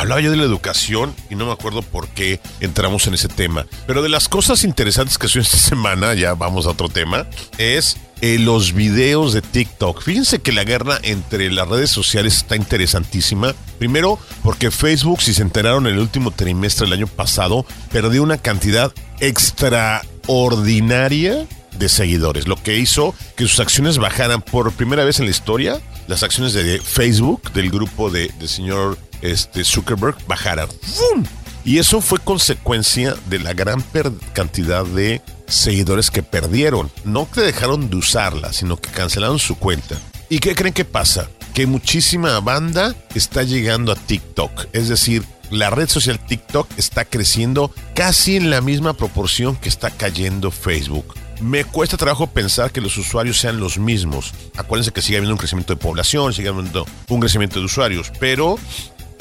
Hablaba 0.00 0.20
yo 0.22 0.30
de 0.30 0.38
la 0.38 0.44
educación 0.44 1.14
y 1.28 1.34
no 1.34 1.44
me 1.44 1.52
acuerdo 1.52 1.82
por 1.82 2.08
qué 2.08 2.40
entramos 2.60 3.06
en 3.06 3.12
ese 3.12 3.28
tema. 3.28 3.66
Pero 3.86 4.00
de 4.00 4.08
las 4.08 4.30
cosas 4.30 4.64
interesantes 4.64 5.18
que 5.18 5.28
soy 5.28 5.42
esta 5.42 5.58
semana, 5.58 6.14
ya 6.14 6.32
vamos 6.32 6.64
a 6.64 6.70
otro 6.70 6.88
tema, 6.88 7.26
es 7.58 7.98
eh, 8.22 8.38
los 8.38 8.72
videos 8.72 9.34
de 9.34 9.42
TikTok. 9.42 10.02
Fíjense 10.02 10.38
que 10.38 10.52
la 10.52 10.64
guerra 10.64 10.98
entre 11.02 11.52
las 11.52 11.68
redes 11.68 11.90
sociales 11.90 12.38
está 12.38 12.56
interesantísima. 12.56 13.54
Primero, 13.78 14.18
porque 14.42 14.70
Facebook, 14.70 15.20
si 15.20 15.34
se 15.34 15.42
enteraron 15.42 15.86
en 15.86 15.92
el 15.92 16.00
último 16.00 16.30
trimestre 16.30 16.86
del 16.86 16.94
año 16.94 17.06
pasado, 17.06 17.66
perdió 17.92 18.22
una 18.22 18.38
cantidad 18.38 18.94
extraordinaria 19.20 21.46
de 21.78 21.88
seguidores, 21.90 22.48
lo 22.48 22.56
que 22.56 22.78
hizo 22.78 23.14
que 23.36 23.46
sus 23.46 23.60
acciones 23.60 23.98
bajaran 23.98 24.40
por 24.40 24.72
primera 24.72 25.04
vez 25.04 25.18
en 25.18 25.26
la 25.26 25.30
historia. 25.30 25.78
Las 26.08 26.22
acciones 26.22 26.54
de 26.54 26.80
Facebook, 26.80 27.52
del 27.52 27.70
grupo 27.70 28.08
de, 28.08 28.28
del 28.38 28.48
señor 28.48 28.96
este, 29.22 29.64
Zuckerberg, 29.64 30.16
bajaran. 30.26 30.68
¡Fum! 30.82 31.24
Y 31.64 31.78
eso 31.78 32.00
fue 32.00 32.18
consecuencia 32.18 33.14
de 33.26 33.38
la 33.38 33.52
gran 33.52 33.84
cantidad 34.32 34.84
de 34.84 35.20
seguidores 35.46 36.10
que 36.10 36.22
perdieron. 36.22 36.90
No 37.04 37.30
que 37.30 37.42
dejaron 37.42 37.90
de 37.90 37.96
usarla, 37.96 38.52
sino 38.52 38.76
que 38.76 38.90
cancelaron 38.90 39.38
su 39.38 39.56
cuenta. 39.56 39.96
¿Y 40.28 40.38
qué 40.38 40.54
creen 40.54 40.72
que 40.72 40.84
pasa? 40.84 41.28
Que 41.52 41.66
muchísima 41.66 42.38
banda 42.40 42.94
está 43.14 43.42
llegando 43.42 43.92
a 43.92 43.96
TikTok. 43.96 44.68
Es 44.72 44.88
decir, 44.88 45.24
la 45.50 45.68
red 45.68 45.88
social 45.88 46.24
TikTok 46.24 46.68
está 46.76 47.04
creciendo 47.04 47.74
casi 47.94 48.36
en 48.36 48.50
la 48.50 48.60
misma 48.60 48.94
proporción 48.94 49.56
que 49.56 49.68
está 49.68 49.90
cayendo 49.90 50.50
Facebook. 50.50 51.14
Me 51.40 51.64
cuesta 51.64 51.96
trabajo 51.96 52.28
pensar 52.28 52.70
que 52.70 52.80
los 52.80 52.96
usuarios 52.96 53.38
sean 53.38 53.58
los 53.58 53.78
mismos. 53.78 54.32
Acuérdense 54.56 54.92
que 54.92 55.02
sigue 55.02 55.16
habiendo 55.16 55.34
un 55.34 55.38
crecimiento 55.38 55.74
de 55.74 55.80
población, 55.80 56.32
sigue 56.32 56.50
habiendo 56.50 56.86
un 57.08 57.20
crecimiento 57.20 57.58
de 57.58 57.64
usuarios, 57.64 58.12
pero 58.20 58.58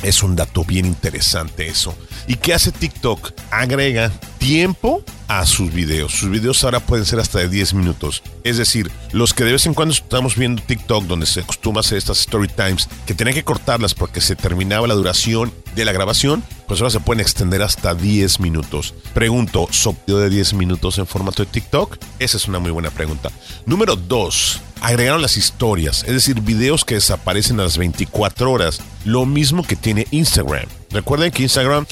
es 0.03 0.23
un 0.23 0.35
dato 0.35 0.63
bien 0.63 0.85
interesante 0.85 1.67
eso. 1.67 1.95
¿Y 2.27 2.35
qué 2.35 2.53
hace 2.53 2.71
TikTok? 2.71 3.31
Agrega 3.51 4.11
tiempo 4.37 5.03
a 5.29 5.45
sus 5.45 5.71
videos. 5.71 6.11
Sus 6.11 6.29
videos 6.29 6.63
ahora 6.63 6.79
pueden 6.79 7.05
ser 7.05 7.19
hasta 7.19 7.39
de 7.39 7.47
10 7.47 7.75
minutos. 7.75 8.23
Es 8.43 8.57
decir, 8.57 8.91
los 9.13 9.33
que 9.33 9.45
de 9.45 9.53
vez 9.53 9.65
en 9.67 9.75
cuando 9.75 9.93
estamos 9.93 10.35
viendo 10.35 10.61
TikTok, 10.61 11.05
donde 11.05 11.27
se 11.27 11.41
acostumbra 11.41 11.81
hacer 11.81 11.99
estas 11.99 12.19
story 12.19 12.47
times, 12.47 12.89
que 13.05 13.13
tenían 13.13 13.35
que 13.35 13.43
cortarlas 13.43 13.93
porque 13.93 14.21
se 14.21 14.35
terminaba 14.35 14.87
la 14.87 14.95
duración 14.95 15.53
de 15.75 15.85
la 15.85 15.91
grabación, 15.91 16.43
pues 16.67 16.81
ahora 16.81 16.89
se 16.89 16.99
pueden 16.99 17.21
extender 17.21 17.61
hasta 17.61 17.93
10 17.93 18.39
minutos. 18.39 18.95
Pregunto, 19.13 19.67
¿so 19.71 19.95
video 20.05 20.19
de 20.19 20.31
10 20.31 20.55
minutos 20.55 20.97
en 20.97 21.05
formato 21.05 21.45
de 21.45 21.51
TikTok? 21.51 21.97
Esa 22.17 22.37
es 22.37 22.47
una 22.47 22.57
muy 22.57 22.71
buena 22.71 22.89
pregunta. 22.89 23.29
Número 23.67 23.95
2. 23.95 24.61
Agregaron 24.81 25.21
las 25.21 25.37
historias, 25.37 26.03
es 26.05 26.13
decir, 26.13 26.41
videos 26.41 26.85
que 26.85 26.95
desaparecen 26.95 27.59
a 27.59 27.63
las 27.63 27.77
24 27.77 28.51
horas. 28.51 28.81
Lo 29.05 29.25
mismo 29.25 29.63
que 29.63 29.75
tiene 29.75 30.07
Instagram. 30.09 30.65
Recuerden 30.91 31.31
que 31.31 31.43
Instagram 31.43 31.85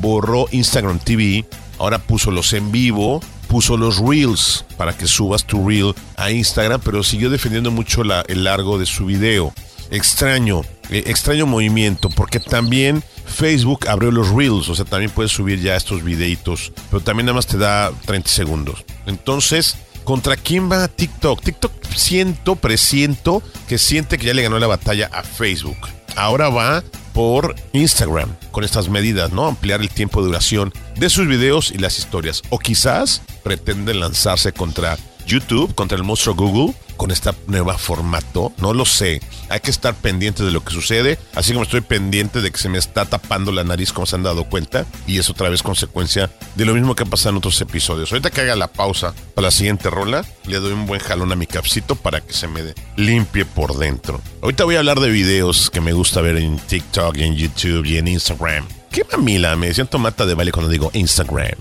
borró 0.00 0.46
Instagram 0.52 0.98
TV, 1.00 1.44
ahora 1.78 1.98
puso 1.98 2.30
los 2.30 2.52
en 2.52 2.72
vivo, 2.72 3.20
puso 3.48 3.76
los 3.76 3.98
reels 3.98 4.64
para 4.76 4.96
que 4.96 5.06
subas 5.06 5.44
tu 5.44 5.68
reel 5.68 5.94
a 6.16 6.30
Instagram, 6.30 6.80
pero 6.84 7.02
siguió 7.02 7.30
defendiendo 7.30 7.70
mucho 7.70 8.02
el 8.02 8.44
largo 8.44 8.78
de 8.78 8.86
su 8.86 9.06
video. 9.06 9.52
Extraño, 9.90 10.62
eh, 10.90 11.04
extraño 11.06 11.46
movimiento, 11.46 12.08
porque 12.08 12.40
también 12.40 13.02
Facebook 13.26 13.86
abrió 13.88 14.10
los 14.10 14.30
reels, 14.30 14.68
o 14.68 14.74
sea, 14.74 14.84
también 14.84 15.10
puedes 15.10 15.32
subir 15.32 15.60
ya 15.60 15.76
estos 15.76 16.02
videitos, 16.02 16.72
pero 16.90 17.02
también 17.02 17.26
nada 17.26 17.36
más 17.36 17.46
te 17.46 17.58
da 17.58 17.92
30 18.06 18.28
segundos. 18.28 18.84
Entonces, 19.06 19.76
¿contra 20.04 20.36
quién 20.36 20.70
va 20.70 20.88
TikTok? 20.88 21.42
TikTok 21.42 21.72
siento, 21.94 22.56
presiento 22.56 23.42
que 23.68 23.78
siente 23.78 24.18
que 24.18 24.26
ya 24.26 24.34
le 24.34 24.42
ganó 24.42 24.58
la 24.58 24.66
batalla 24.66 25.10
a 25.12 25.22
Facebook. 25.22 25.78
Ahora 26.16 26.48
va 26.48 26.82
por 27.14 27.54
Instagram 27.72 28.36
con 28.50 28.64
estas 28.64 28.90
medidas, 28.90 29.32
¿no? 29.32 29.46
Ampliar 29.46 29.80
el 29.80 29.88
tiempo 29.88 30.20
de 30.20 30.26
duración 30.26 30.74
de 30.96 31.08
sus 31.08 31.26
videos 31.26 31.70
y 31.70 31.78
las 31.78 31.98
historias. 31.98 32.42
O 32.50 32.58
quizás 32.58 33.22
pretenden 33.42 34.00
lanzarse 34.00 34.52
contra 34.52 34.98
YouTube, 35.26 35.74
contra 35.74 35.96
el 35.96 36.04
monstruo 36.04 36.34
Google, 36.34 36.74
con 36.96 37.10
esta 37.10 37.34
nueva 37.46 37.78
formato. 37.78 38.52
No 38.58 38.72
lo 38.72 38.84
sé. 38.84 39.20
Hay 39.48 39.60
que 39.60 39.70
estar 39.70 39.94
pendiente 39.94 40.44
de 40.44 40.50
lo 40.50 40.64
que 40.64 40.72
sucede. 40.72 41.18
Así 41.34 41.52
como 41.52 41.64
estoy 41.64 41.80
pendiente 41.80 42.40
de 42.40 42.50
que 42.50 42.58
se 42.58 42.68
me 42.68 42.78
está 42.78 43.04
tapando 43.06 43.52
la 43.52 43.64
nariz, 43.64 43.92
como 43.92 44.06
se 44.06 44.16
han 44.16 44.22
dado 44.22 44.44
cuenta. 44.44 44.86
Y 45.06 45.18
es 45.18 45.28
otra 45.30 45.48
vez 45.48 45.62
consecuencia 45.62 46.30
de 46.54 46.64
lo 46.64 46.74
mismo 46.74 46.94
que 46.94 47.02
ha 47.02 47.06
pasado 47.06 47.30
en 47.30 47.38
otros 47.38 47.60
episodios. 47.60 48.12
Ahorita 48.12 48.30
que 48.30 48.42
haga 48.42 48.56
la 48.56 48.68
pausa 48.68 49.14
para 49.34 49.48
la 49.48 49.50
siguiente 49.50 49.90
rola, 49.90 50.24
le 50.46 50.58
doy 50.58 50.72
un 50.72 50.86
buen 50.86 51.00
jalón 51.00 51.32
a 51.32 51.36
mi 51.36 51.46
capsito 51.46 51.96
para 51.96 52.20
que 52.20 52.32
se 52.32 52.48
me 52.48 52.74
limpie 52.96 53.44
por 53.44 53.76
dentro. 53.76 54.20
Ahorita 54.42 54.64
voy 54.64 54.76
a 54.76 54.78
hablar 54.78 55.00
de 55.00 55.10
videos 55.10 55.70
que 55.70 55.80
me 55.80 55.92
gusta 55.92 56.20
ver 56.20 56.36
en 56.36 56.58
TikTok, 56.58 57.16
en 57.18 57.34
YouTube 57.36 57.86
y 57.86 57.98
en 57.98 58.08
Instagram. 58.08 58.66
¿Qué 58.90 59.02
mamila? 59.10 59.56
Me 59.56 59.74
siento 59.74 59.98
mata 59.98 60.24
de 60.24 60.34
baile 60.34 60.52
cuando 60.52 60.70
digo 60.70 60.90
Instagram. 60.92 61.56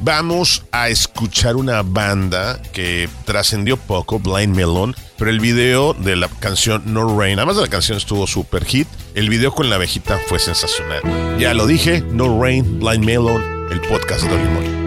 Vamos 0.00 0.64
a 0.72 0.88
escuchar 0.88 1.56
una 1.56 1.82
banda 1.82 2.60
que 2.72 3.08
trascendió 3.24 3.76
poco, 3.76 4.18
Blind 4.18 4.54
Melon, 4.54 4.94
pero 5.16 5.30
el 5.30 5.40
video 5.40 5.94
de 5.94 6.16
la 6.16 6.28
canción 6.28 6.82
No 6.86 7.18
Rain, 7.18 7.38
además 7.38 7.56
de 7.56 7.62
la 7.62 7.68
canción 7.68 7.96
estuvo 7.96 8.26
super 8.26 8.64
hit, 8.64 8.88
el 9.14 9.28
video 9.28 9.52
con 9.52 9.70
la 9.70 9.76
abejita 9.76 10.18
fue 10.26 10.38
sensacional. 10.38 11.02
Ya 11.38 11.54
lo 11.54 11.66
dije, 11.66 12.02
No 12.10 12.40
Rain, 12.42 12.80
Blind 12.80 13.04
Melon, 13.04 13.68
el 13.70 13.80
podcast 13.80 14.24
de 14.24 14.28
Don 14.28 14.42
Limón. 14.42 14.83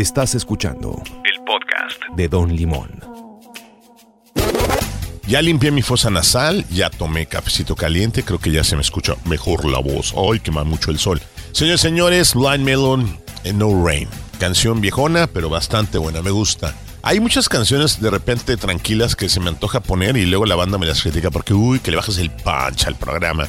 Estás 0.00 0.34
escuchando 0.34 1.02
el 1.06 1.44
podcast 1.44 2.00
de 2.16 2.26
Don 2.26 2.56
Limón. 2.56 2.88
Ya 5.26 5.42
limpié 5.42 5.70
mi 5.72 5.82
fosa 5.82 6.08
nasal, 6.08 6.64
ya 6.70 6.88
tomé 6.88 7.26
cafecito 7.26 7.76
caliente, 7.76 8.22
creo 8.22 8.38
que 8.38 8.50
ya 8.50 8.64
se 8.64 8.76
me 8.76 8.80
escucha 8.80 9.14
mejor 9.26 9.66
la 9.66 9.78
voz. 9.78 10.14
Ay, 10.16 10.40
quema 10.40 10.64
mucho 10.64 10.90
el 10.90 10.98
sol. 10.98 11.20
Señores, 11.52 11.82
señores, 11.82 12.34
Blind 12.34 12.64
Melon, 12.64 13.18
eh, 13.44 13.52
No 13.52 13.86
Rain. 13.86 14.08
Canción 14.38 14.80
viejona, 14.80 15.26
pero 15.26 15.50
bastante 15.50 15.98
buena, 15.98 16.22
me 16.22 16.30
gusta. 16.30 16.74
Hay 17.02 17.20
muchas 17.20 17.50
canciones 17.50 18.00
de 18.00 18.08
repente 18.08 18.56
tranquilas 18.56 19.14
que 19.14 19.28
se 19.28 19.38
me 19.38 19.50
antoja 19.50 19.80
poner 19.80 20.16
y 20.16 20.24
luego 20.24 20.46
la 20.46 20.56
banda 20.56 20.78
me 20.78 20.86
las 20.86 21.02
critica 21.02 21.30
porque, 21.30 21.52
uy, 21.52 21.80
que 21.80 21.90
le 21.90 21.98
bajas 21.98 22.16
el 22.16 22.30
punch 22.30 22.86
al 22.86 22.94
programa. 22.94 23.46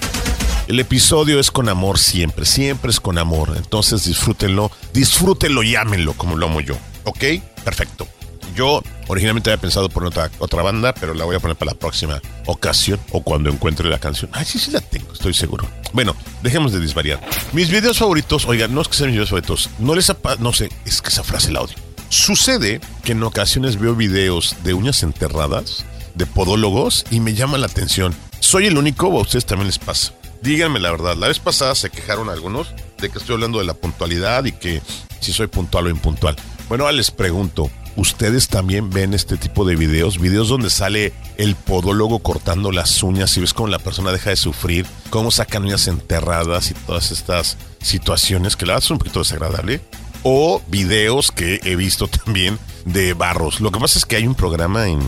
El 0.72 0.80
episodio 0.80 1.38
es 1.42 1.52
con 1.52 1.68
amor 1.68 2.00
siempre, 2.00 2.46
siempre 2.46 2.92
es 2.92 3.02
con 3.02 3.18
amor. 3.18 3.56
Entonces 3.58 4.06
disfrútenlo, 4.06 4.72
disfrútenlo 4.94 5.64
y 5.64 5.76
ámenlo 5.76 6.14
como 6.14 6.38
lo 6.38 6.46
amo 6.46 6.62
yo. 6.62 6.76
¿Ok? 7.04 7.26
Perfecto. 7.66 8.08
Yo 8.56 8.82
originalmente 9.10 9.50
había 9.50 9.60
pensado 9.60 9.90
poner 9.90 10.08
otra, 10.08 10.32
otra 10.40 10.64
banda, 10.64 10.94
pero 10.94 11.14
la 11.14 11.26
voy 11.26 11.36
a 11.36 11.42
poner 11.42 11.58
para 11.58 11.74
la 11.74 11.78
próxima 11.78 12.22
ocasión 12.46 13.02
o 13.12 13.22
cuando 13.22 13.50
encuentre 13.50 13.90
la 13.90 14.00
canción. 14.00 14.32
Ay, 14.34 14.46
sí, 14.46 14.60
sí 14.60 14.72
la 14.72 14.80
tengo, 14.80 15.12
estoy 15.12 15.34
seguro. 15.34 15.68
Bueno, 15.92 16.16
dejemos 16.42 16.72
de 16.72 16.80
disvariar. 16.80 17.20
Mis 17.52 17.70
videos 17.70 17.98
favoritos, 17.98 18.46
oigan, 18.46 18.74
no 18.74 18.80
es 18.80 18.88
que 18.88 18.96
sean 18.96 19.10
mis 19.10 19.16
videos 19.16 19.32
favoritos, 19.32 19.70
no 19.78 19.94
les 19.94 20.10
apa 20.10 20.38
no 20.38 20.54
sé, 20.54 20.70
es 20.86 21.02
que 21.02 21.10
esa 21.10 21.26
frase 21.26 21.52
la 21.52 21.64
odio. 21.64 21.76
Sucede 22.08 22.80
que 23.04 23.12
en 23.12 23.24
ocasiones 23.24 23.78
veo 23.78 23.94
videos 23.94 24.56
de 24.64 24.74
uñas 24.74 25.04
enterradas, 25.04 25.84
de 26.16 26.26
podólogos, 26.26 27.04
y 27.12 27.20
me 27.20 27.34
llama 27.34 27.58
la 27.58 27.66
atención. 27.66 28.16
¿Soy 28.40 28.68
el 28.68 28.78
único 28.78 29.10
o 29.10 29.20
a 29.20 29.24
ustedes 29.24 29.46
también 29.46 29.68
les 29.68 29.78
pasa? 29.78 30.14
Díganme 30.42 30.80
la 30.80 30.90
verdad, 30.90 31.16
la 31.16 31.28
vez 31.28 31.38
pasada 31.38 31.76
se 31.76 31.92
quejaron 31.92 32.30
algunos 32.30 32.74
de 33.00 33.10
que 33.10 33.20
estoy 33.20 33.36
hablando 33.36 33.60
de 33.60 33.66
la 33.66 33.76
puntualidad 33.76 34.44
y 34.46 34.52
que 34.52 34.82
si 35.20 35.34
soy 35.34 35.48
puntual 35.48 35.86
o 35.86 35.90
impuntual. 35.90 36.36
Bueno, 36.68 36.86
ahora 36.86 36.98
les 36.98 37.12
pregunto, 37.12 37.70
¿ustedes 37.96 38.48
también 38.48 38.90
ven 38.90 39.14
este 39.14 39.38
tipo 39.38 39.66
de 39.66 39.76
videos? 39.76 40.20
Videos 40.20 40.50
donde 40.50 40.72
sale 40.72 41.14
el 41.38 41.56
podólogo 41.56 42.20
cortando 42.20 42.72
las 42.72 43.04
uñas 43.04 43.38
y 43.38 43.42
ves 43.42 43.54
cómo 43.54 43.68
la 43.68 43.78
persona 43.78 44.12
deja 44.12 44.32
de 44.32 44.36
sufrir, 44.36 44.88
cómo 45.12 45.30
sacan 45.30 45.64
uñas 45.64 45.88
enterradas 45.88 46.72
y 46.72 46.74
todas 46.74 47.12
estas 47.12 47.58
situaciones 47.80 48.56
que 48.56 48.66
la 48.66 48.74
verdad 48.74 48.92
un 48.92 48.98
poquito 48.98 49.20
desagradable. 49.20 49.82
O 50.24 50.62
videos 50.68 51.32
que 51.32 51.60
he 51.64 51.76
visto 51.76 52.08
también 52.26 52.58
de 52.86 53.14
barros. 53.14 53.62
Lo 53.62 53.72
que 53.72 53.80
pasa 53.80 54.00
es 54.00 54.06
que 54.06 54.16
hay 54.16 54.26
un 54.26 54.36
programa 54.36 54.88
en 54.88 55.00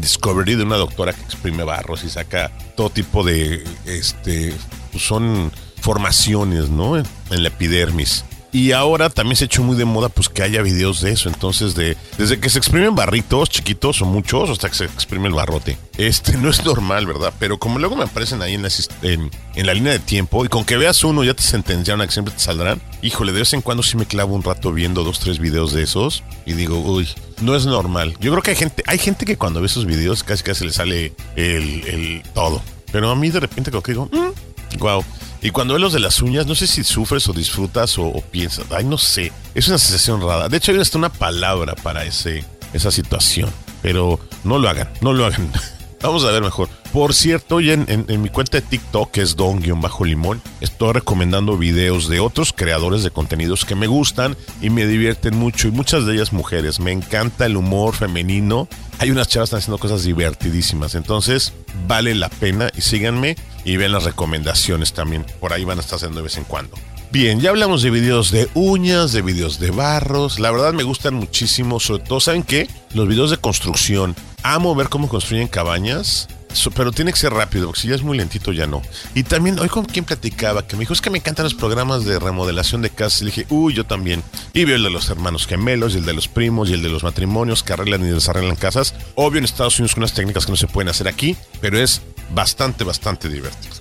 Discovery 0.00 0.54
de 0.54 0.64
una 0.64 0.76
doctora 0.76 1.12
que 1.12 1.22
exprime 1.22 1.64
barros 1.64 2.04
y 2.04 2.10
saca 2.10 2.50
todo 2.76 2.90
tipo 2.90 3.24
de, 3.24 3.64
este, 3.84 4.54
pues 4.90 5.04
son 5.04 5.52
formaciones, 5.80 6.70
¿no? 6.70 6.96
En, 6.96 7.04
la 7.30 7.48
epidermis. 7.48 8.24
Y 8.52 8.72
ahora 8.72 9.08
también 9.08 9.36
se 9.36 9.44
ha 9.44 9.46
hecho 9.46 9.62
muy 9.62 9.76
de 9.76 9.86
moda 9.86 10.10
pues 10.10 10.28
que 10.28 10.42
haya 10.42 10.60
videos 10.60 11.00
de 11.00 11.12
eso. 11.12 11.30
Entonces, 11.30 11.74
de, 11.74 11.96
desde 12.18 12.38
que 12.38 12.50
se 12.50 12.58
exprimen 12.58 12.94
barritos 12.94 13.48
chiquitos 13.48 14.02
o 14.02 14.04
muchos 14.04 14.50
hasta 14.50 14.68
que 14.68 14.74
se 14.74 14.84
exprime 14.84 15.28
el 15.28 15.34
barrote. 15.34 15.78
Este 15.96 16.36
no 16.36 16.50
es 16.50 16.62
normal, 16.64 17.06
¿verdad? 17.06 17.32
Pero 17.38 17.58
como 17.58 17.78
luego 17.78 17.96
me 17.96 18.04
aparecen 18.04 18.42
ahí 18.42 18.54
en 18.54 18.62
la, 18.62 18.68
en, 19.00 19.30
en 19.54 19.66
la 19.66 19.72
línea 19.72 19.92
de 19.92 19.98
tiempo 20.00 20.44
y 20.44 20.48
con 20.48 20.66
que 20.66 20.76
veas 20.76 21.02
uno 21.02 21.24
ya 21.24 21.32
te 21.32 21.42
sentenciaron 21.42 22.02
a 22.02 22.06
que 22.06 22.12
siempre 22.12 22.34
te 22.34 22.40
saldrán. 22.40 22.82
Híjole, 23.00 23.32
de 23.32 23.38
vez 23.38 23.52
en 23.54 23.62
cuando 23.62 23.82
sí 23.82 23.96
me 23.96 24.04
clavo 24.04 24.34
un 24.34 24.42
rato 24.42 24.70
viendo 24.72 25.02
dos, 25.02 25.18
tres 25.18 25.38
videos 25.38 25.72
de 25.72 25.82
esos 25.82 26.22
y 26.44 26.52
digo, 26.52 26.78
uy, 26.78 27.08
no 27.40 27.56
es 27.56 27.64
normal. 27.64 28.14
Yo 28.20 28.30
creo 28.32 28.42
que 28.42 28.50
hay 28.50 28.56
gente, 28.56 28.84
hay 28.86 28.98
gente 28.98 29.24
que 29.24 29.38
cuando 29.38 29.60
ve 29.60 29.66
esos 29.66 29.86
videos 29.86 30.24
casi 30.24 30.42
casi 30.42 30.66
le 30.66 30.72
sale 30.72 31.14
el, 31.36 31.84
el 31.86 32.22
todo. 32.34 32.60
Pero 32.92 33.10
a 33.10 33.16
mí 33.16 33.30
de 33.30 33.40
repente 33.40 33.70
como 33.70 33.82
que 33.82 33.92
digo, 33.92 34.10
mm, 34.12 34.78
wow. 34.78 35.02
Y 35.42 35.50
cuando 35.50 35.74
veo 35.74 35.80
los 35.80 35.92
de 35.92 35.98
las 35.98 36.22
uñas, 36.22 36.46
no 36.46 36.54
sé 36.54 36.68
si 36.68 36.84
sufres 36.84 37.28
o 37.28 37.32
disfrutas 37.32 37.98
o, 37.98 38.06
o 38.06 38.20
piensas, 38.20 38.64
ay, 38.70 38.84
no 38.84 38.96
sé. 38.96 39.32
Es 39.54 39.66
una 39.66 39.78
sensación 39.78 40.22
rara. 40.22 40.48
De 40.48 40.56
hecho, 40.56 40.70
hay 40.70 40.78
hasta 40.78 40.98
una 40.98 41.12
palabra 41.12 41.74
para 41.74 42.04
ese, 42.04 42.44
esa 42.72 42.92
situación. 42.92 43.50
Pero 43.82 44.20
no 44.44 44.58
lo 44.58 44.68
hagan, 44.68 44.88
no 45.00 45.12
lo 45.12 45.26
hagan. 45.26 45.50
Vamos 46.00 46.24
a 46.24 46.30
ver 46.30 46.42
mejor. 46.42 46.68
Por 46.92 47.14
cierto, 47.14 47.60
ya 47.60 47.72
en, 47.72 48.22
mi 48.22 48.28
cuenta 48.28 48.60
de 48.60 48.66
TikTok, 48.66 49.12
que 49.12 49.22
es 49.22 49.34
don-limón, 49.34 50.42
estoy 50.60 50.92
recomendando 50.92 51.56
videos 51.56 52.06
de 52.06 52.20
otros 52.20 52.52
creadores 52.52 53.02
de 53.02 53.10
contenidos 53.10 53.64
que 53.64 53.74
me 53.74 53.86
gustan 53.86 54.36
y 54.60 54.68
me 54.68 54.86
divierten 54.86 55.38
mucho. 55.38 55.68
Y 55.68 55.70
muchas 55.70 56.04
de 56.04 56.12
ellas 56.12 56.34
mujeres. 56.34 56.80
Me 56.80 56.92
encanta 56.92 57.46
el 57.46 57.56
humor 57.56 57.94
femenino. 57.94 58.68
Hay 58.98 59.10
unas 59.10 59.28
chavas 59.28 59.48
que 59.48 59.56
están 59.56 59.58
haciendo 59.60 59.78
cosas 59.78 60.04
divertidísimas. 60.04 60.94
Entonces, 60.94 61.54
vale 61.88 62.14
la 62.14 62.28
pena 62.28 62.70
y 62.76 62.82
síganme 62.82 63.36
y 63.64 63.78
vean 63.78 63.92
las 63.92 64.04
recomendaciones 64.04 64.92
también. 64.92 65.24
Por 65.40 65.54
ahí 65.54 65.64
van 65.64 65.78
a 65.78 65.80
estar 65.80 65.96
haciendo 65.96 66.18
de 66.18 66.24
vez 66.24 66.36
en 66.36 66.44
cuando. 66.44 66.76
Bien, 67.10 67.40
ya 67.40 67.50
hablamos 67.50 67.82
de 67.82 67.90
videos 67.90 68.30
de 68.30 68.50
uñas, 68.52 69.12
de 69.12 69.22
videos 69.22 69.58
de 69.58 69.70
barros. 69.70 70.38
La 70.38 70.50
verdad 70.50 70.74
me 70.74 70.82
gustan 70.82 71.14
muchísimo, 71.14 71.80
sobre 71.80 72.04
todo, 72.04 72.20
¿saben 72.20 72.42
qué? 72.42 72.68
Los 72.92 73.08
videos 73.08 73.30
de 73.30 73.38
construcción. 73.38 74.14
Amo 74.42 74.74
ver 74.74 74.90
cómo 74.90 75.08
construyen 75.08 75.48
cabañas. 75.48 76.28
Pero 76.74 76.92
tiene 76.92 77.12
que 77.12 77.18
ser 77.18 77.32
rápido, 77.32 77.66
porque 77.66 77.80
si 77.80 77.88
ya 77.88 77.94
es 77.94 78.02
muy 78.02 78.16
lentito 78.16 78.52
ya 78.52 78.66
no. 78.66 78.82
Y 79.14 79.22
también, 79.22 79.58
hoy 79.58 79.68
con 79.68 79.84
quien 79.84 80.04
platicaba, 80.04 80.66
que 80.66 80.76
me 80.76 80.80
dijo, 80.80 80.92
es 80.92 81.00
que 81.00 81.10
me 81.10 81.18
encantan 81.18 81.44
los 81.44 81.54
programas 81.54 82.04
de 82.04 82.18
remodelación 82.18 82.82
de 82.82 82.90
casas. 82.90 83.22
Y 83.22 83.26
dije, 83.26 83.46
uy, 83.48 83.74
yo 83.74 83.84
también. 83.84 84.22
Y 84.52 84.64
veo 84.64 84.76
el 84.76 84.82
de 84.82 84.90
los 84.90 85.08
hermanos 85.10 85.46
gemelos, 85.46 85.94
y 85.94 85.98
el 85.98 86.04
de 86.04 86.12
los 86.12 86.28
primos, 86.28 86.70
y 86.70 86.74
el 86.74 86.82
de 86.82 86.88
los 86.88 87.02
matrimonios 87.02 87.62
que 87.62 87.72
arreglan 87.72 88.06
y 88.06 88.10
desarreglan 88.10 88.56
casas. 88.56 88.94
Obvio 89.14 89.38
en 89.38 89.44
Estados 89.44 89.78
Unidos 89.78 89.94
con 89.94 90.02
unas 90.02 90.14
técnicas 90.14 90.46
que 90.46 90.52
no 90.52 90.56
se 90.56 90.66
pueden 90.66 90.88
hacer 90.88 91.08
aquí, 91.08 91.36
pero 91.60 91.78
es 91.78 92.02
bastante, 92.34 92.84
bastante 92.84 93.28
divertido. 93.28 93.74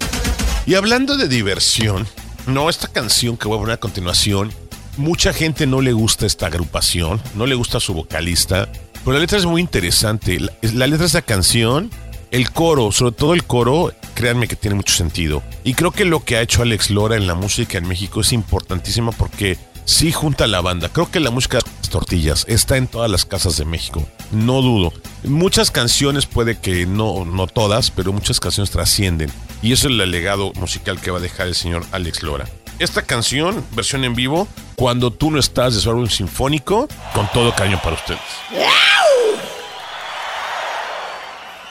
Y 0.65 0.75
hablando 0.75 1.17
de 1.17 1.27
diversión, 1.27 2.07
no, 2.47 2.69
esta 2.69 2.88
canción 2.88 3.38
que 3.38 3.47
voy 3.47 3.57
a 3.57 3.62
poner 3.62 3.73
a 3.75 3.79
continuación, 3.79 4.51
mucha 4.97 5.34
gente 5.34 5.67
no 5.67 5.81
le 5.81 5.93
gusta 5.93 6.25
esta 6.25 6.47
agrupación, 6.47 7.21
no 7.36 7.45
le 7.45 7.55
gusta 7.55 7.79
su 7.79 7.93
vocalista, 7.93 8.69
pero 9.03 9.13
la 9.13 9.19
letra 9.19 9.38
es 9.38 9.45
muy 9.45 9.62
interesante. 9.62 10.39
La, 10.39 10.51
la 10.62 10.88
letra 10.88 10.99
de 10.99 11.05
esta 11.07 11.21
canción, 11.21 11.89
el 12.32 12.52
coro, 12.52 12.91
sobre 12.91 13.13
todo 13.13 13.34
el 13.34 13.44
coro, 13.44 13.94
créanme 14.15 14.48
que 14.48 14.56
tiene 14.56 14.76
mucho 14.76 14.96
sentido. 14.96 15.44
Y 15.63 15.74
creo 15.74 15.91
que 15.91 16.06
lo 16.06 16.24
que 16.24 16.38
ha 16.38 16.41
hecho 16.41 16.62
Alex 16.62 16.89
Lora 16.89 17.17
en 17.17 17.28
la 17.28 17.36
música 17.36 17.78
en 17.78 17.88
México 17.88 18.22
es 18.22 18.32
importantísimo 18.34 19.12
porque 19.12 19.58
sí 19.86 20.12
junta 20.12 20.46
a 20.46 20.48
la 20.48 20.62
banda. 20.62 20.89
Creo 20.89 21.12
que 21.12 21.20
la 21.20 21.30
música 21.30 21.58
de 21.58 21.63
las 21.80 21.89
tortillas 21.89 22.46
está 22.48 22.78
en 22.78 22.88
todas 22.88 23.12
las 23.12 23.26
casas 23.26 23.58
de 23.58 23.65
México, 23.65 24.08
no 24.32 24.62
dudo. 24.62 24.94
Muchas 25.24 25.72
canciones 25.72 26.26
puede 26.26 26.58
que 26.58 26.86
no, 26.86 27.26
no 27.26 27.48
todas, 27.48 27.91
pero 27.91 28.13
muchas 28.13 28.39
canciones 28.39 28.72
trascienden. 28.72 29.30
Y 29.62 29.74
eso 29.74 29.89
es 29.89 30.00
el 30.00 30.12
legado 30.12 30.54
musical 30.54 31.00
que 31.02 31.12
va 31.12 31.17
a 31.17 31.22
dejar 31.22 31.48
el 31.48 31.56
señor 31.56 31.86
Alex 31.91 32.24
Lora. 32.24 32.48
Esta 32.80 33.04
canción, 33.04 33.63
versión 33.76 34.06
en 34.06 34.15
vivo, 34.15 34.48
cuando 34.76 35.12
tú 35.12 35.30
no 35.30 35.39
estás 35.39 35.76
de 35.76 35.82
su 35.82 35.89
álbum 35.89 36.08
sinfónico, 36.08 36.88
con 37.13 37.30
todo 37.32 37.54
cariño 37.54 37.80
para 37.84 37.96
ustedes. 37.96 38.22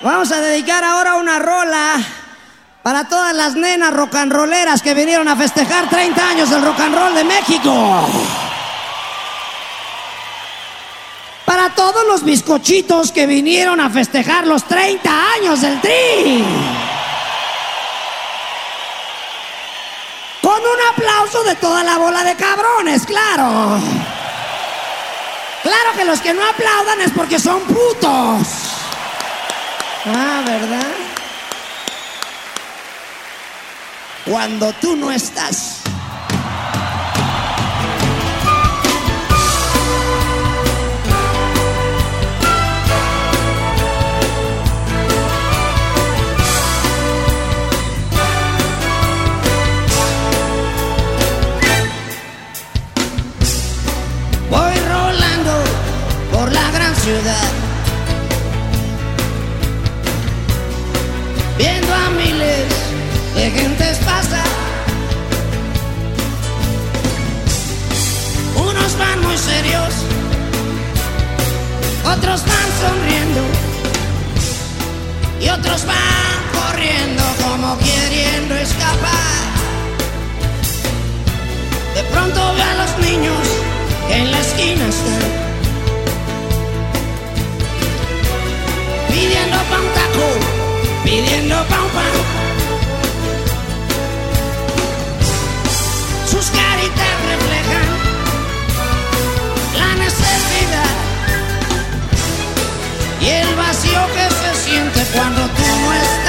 Vamos 0.03 0.33
a 0.33 0.41
dedicar 0.41 0.83
ahora 0.83 1.17
una 1.17 1.39
rola 1.39 1.97
para 2.83 3.07
todas 3.07 3.35
las 3.35 3.55
nenas 3.55 3.93
rock 3.93 4.15
and 4.15 4.33
rolleras 4.33 4.81
que 4.81 4.95
vinieron 4.95 5.29
a 5.29 5.37
festejar 5.37 5.91
30 5.91 6.27
años 6.27 6.49
del 6.49 6.63
rock 6.63 6.81
and 6.81 6.95
roll 6.95 7.15
de 7.15 7.25
México. 7.25 8.09
Para 11.45 11.69
todos 11.75 12.07
los 12.07 12.25
bizcochitos 12.25 13.13
que 13.13 13.27
vinieron 13.27 13.79
a 13.79 13.91
festejar 13.91 14.47
los 14.47 14.65
30 14.65 15.33
años 15.35 15.61
del 15.61 15.79
Tri. 15.83 16.45
Con 20.41 20.55
un 20.55 20.95
aplauso 20.95 21.43
de 21.45 21.57
toda 21.57 21.83
la 21.83 21.99
bola 21.99 22.25
de 22.25 22.37
cabrones, 22.37 23.05
claro. 23.05 23.79
Claro 25.63 25.91
que 25.95 26.07
los 26.07 26.21
que 26.23 26.33
no 26.33 26.43
aplaudan 26.43 27.03
es 27.03 27.11
porque 27.11 27.39
son 27.39 27.61
putos. 27.65 28.70
Ah, 30.07 30.43
¿verdad? 30.47 30.93
Cuando 34.25 34.73
tú 34.81 34.97
no 34.97 35.13
estás. 35.13 35.83
Voy 54.49 54.75
rolando 54.89 55.63
por 56.33 56.51
la 56.51 56.71
gran 56.71 56.97
ciudad. 56.97 57.60
Gentes 63.55 63.99
pasar. 63.99 64.49
Unos 68.57 68.99
van 68.99 69.21
muy 69.23 69.37
serios, 69.37 69.93
otros 72.05 72.45
van 72.51 72.69
sonriendo 72.83 73.41
y 75.41 75.49
otros 75.49 75.85
van 75.87 76.39
corriendo 76.59 77.23
como 77.43 77.79
queriendo 77.79 78.55
escapar. 78.57 79.41
De 81.95 82.03
pronto 82.05 82.55
veo 82.55 82.65
a 82.65 82.75
los 82.75 82.99
niños 83.07 83.47
que 84.09 84.17
en 84.17 84.31
la 84.31 84.41
esquina 84.41 84.87
están 84.89 85.31
pidiendo 89.09 89.57
pa' 89.71 89.81
un 89.81 89.89
taco, 89.99 90.27
pidiendo 91.05 91.57
pa' 91.69 91.83
un 91.83 91.91
pan. 91.91 92.40
Sus 96.31 96.47
caritas 96.51 97.09
reflejan 97.29 97.89
la 99.77 99.95
necesidad 99.97 100.95
y 103.21 103.29
el 103.31 103.57
vacío 103.57 104.01
que 104.15 104.31
se 104.33 104.71
siente 104.71 105.05
cuando 105.13 105.43
tú 105.43 105.63
no 105.83 105.93
estás. 105.93 106.20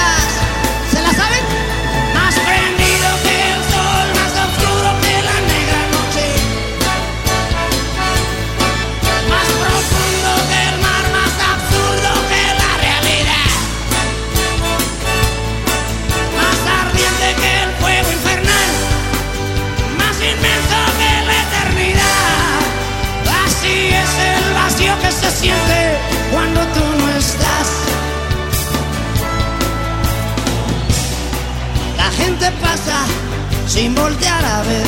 Sin 33.72 33.96
voltear 33.96 34.44
a 34.44 34.64
ver. 34.64 34.88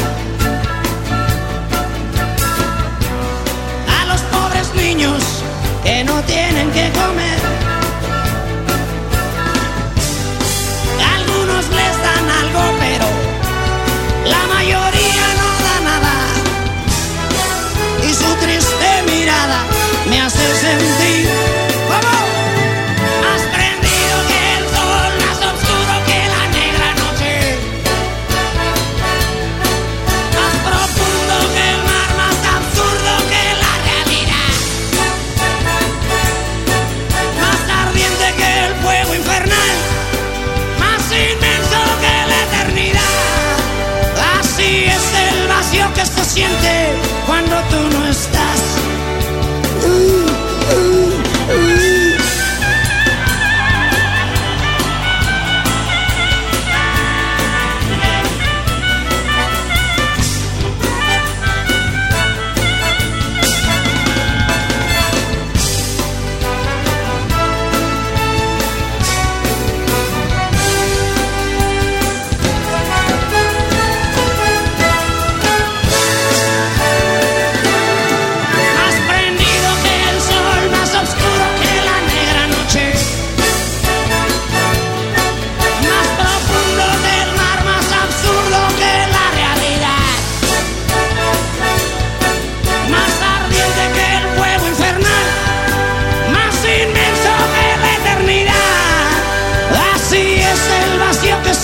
A 3.98 4.06
los 4.08 4.22
pobres 4.24 4.76
niños 4.76 5.24
que 5.86 6.04
no 6.04 6.22
tienen 6.24 6.69
que 6.72 6.91
comer. 6.91 7.23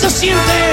Siente 0.10 0.69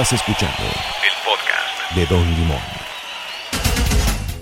Estás 0.00 0.20
escuchando 0.20 0.62
El 0.62 1.10
podcast. 1.24 1.96
de 1.96 2.06
Don 2.06 2.24
Limón. 2.36 2.58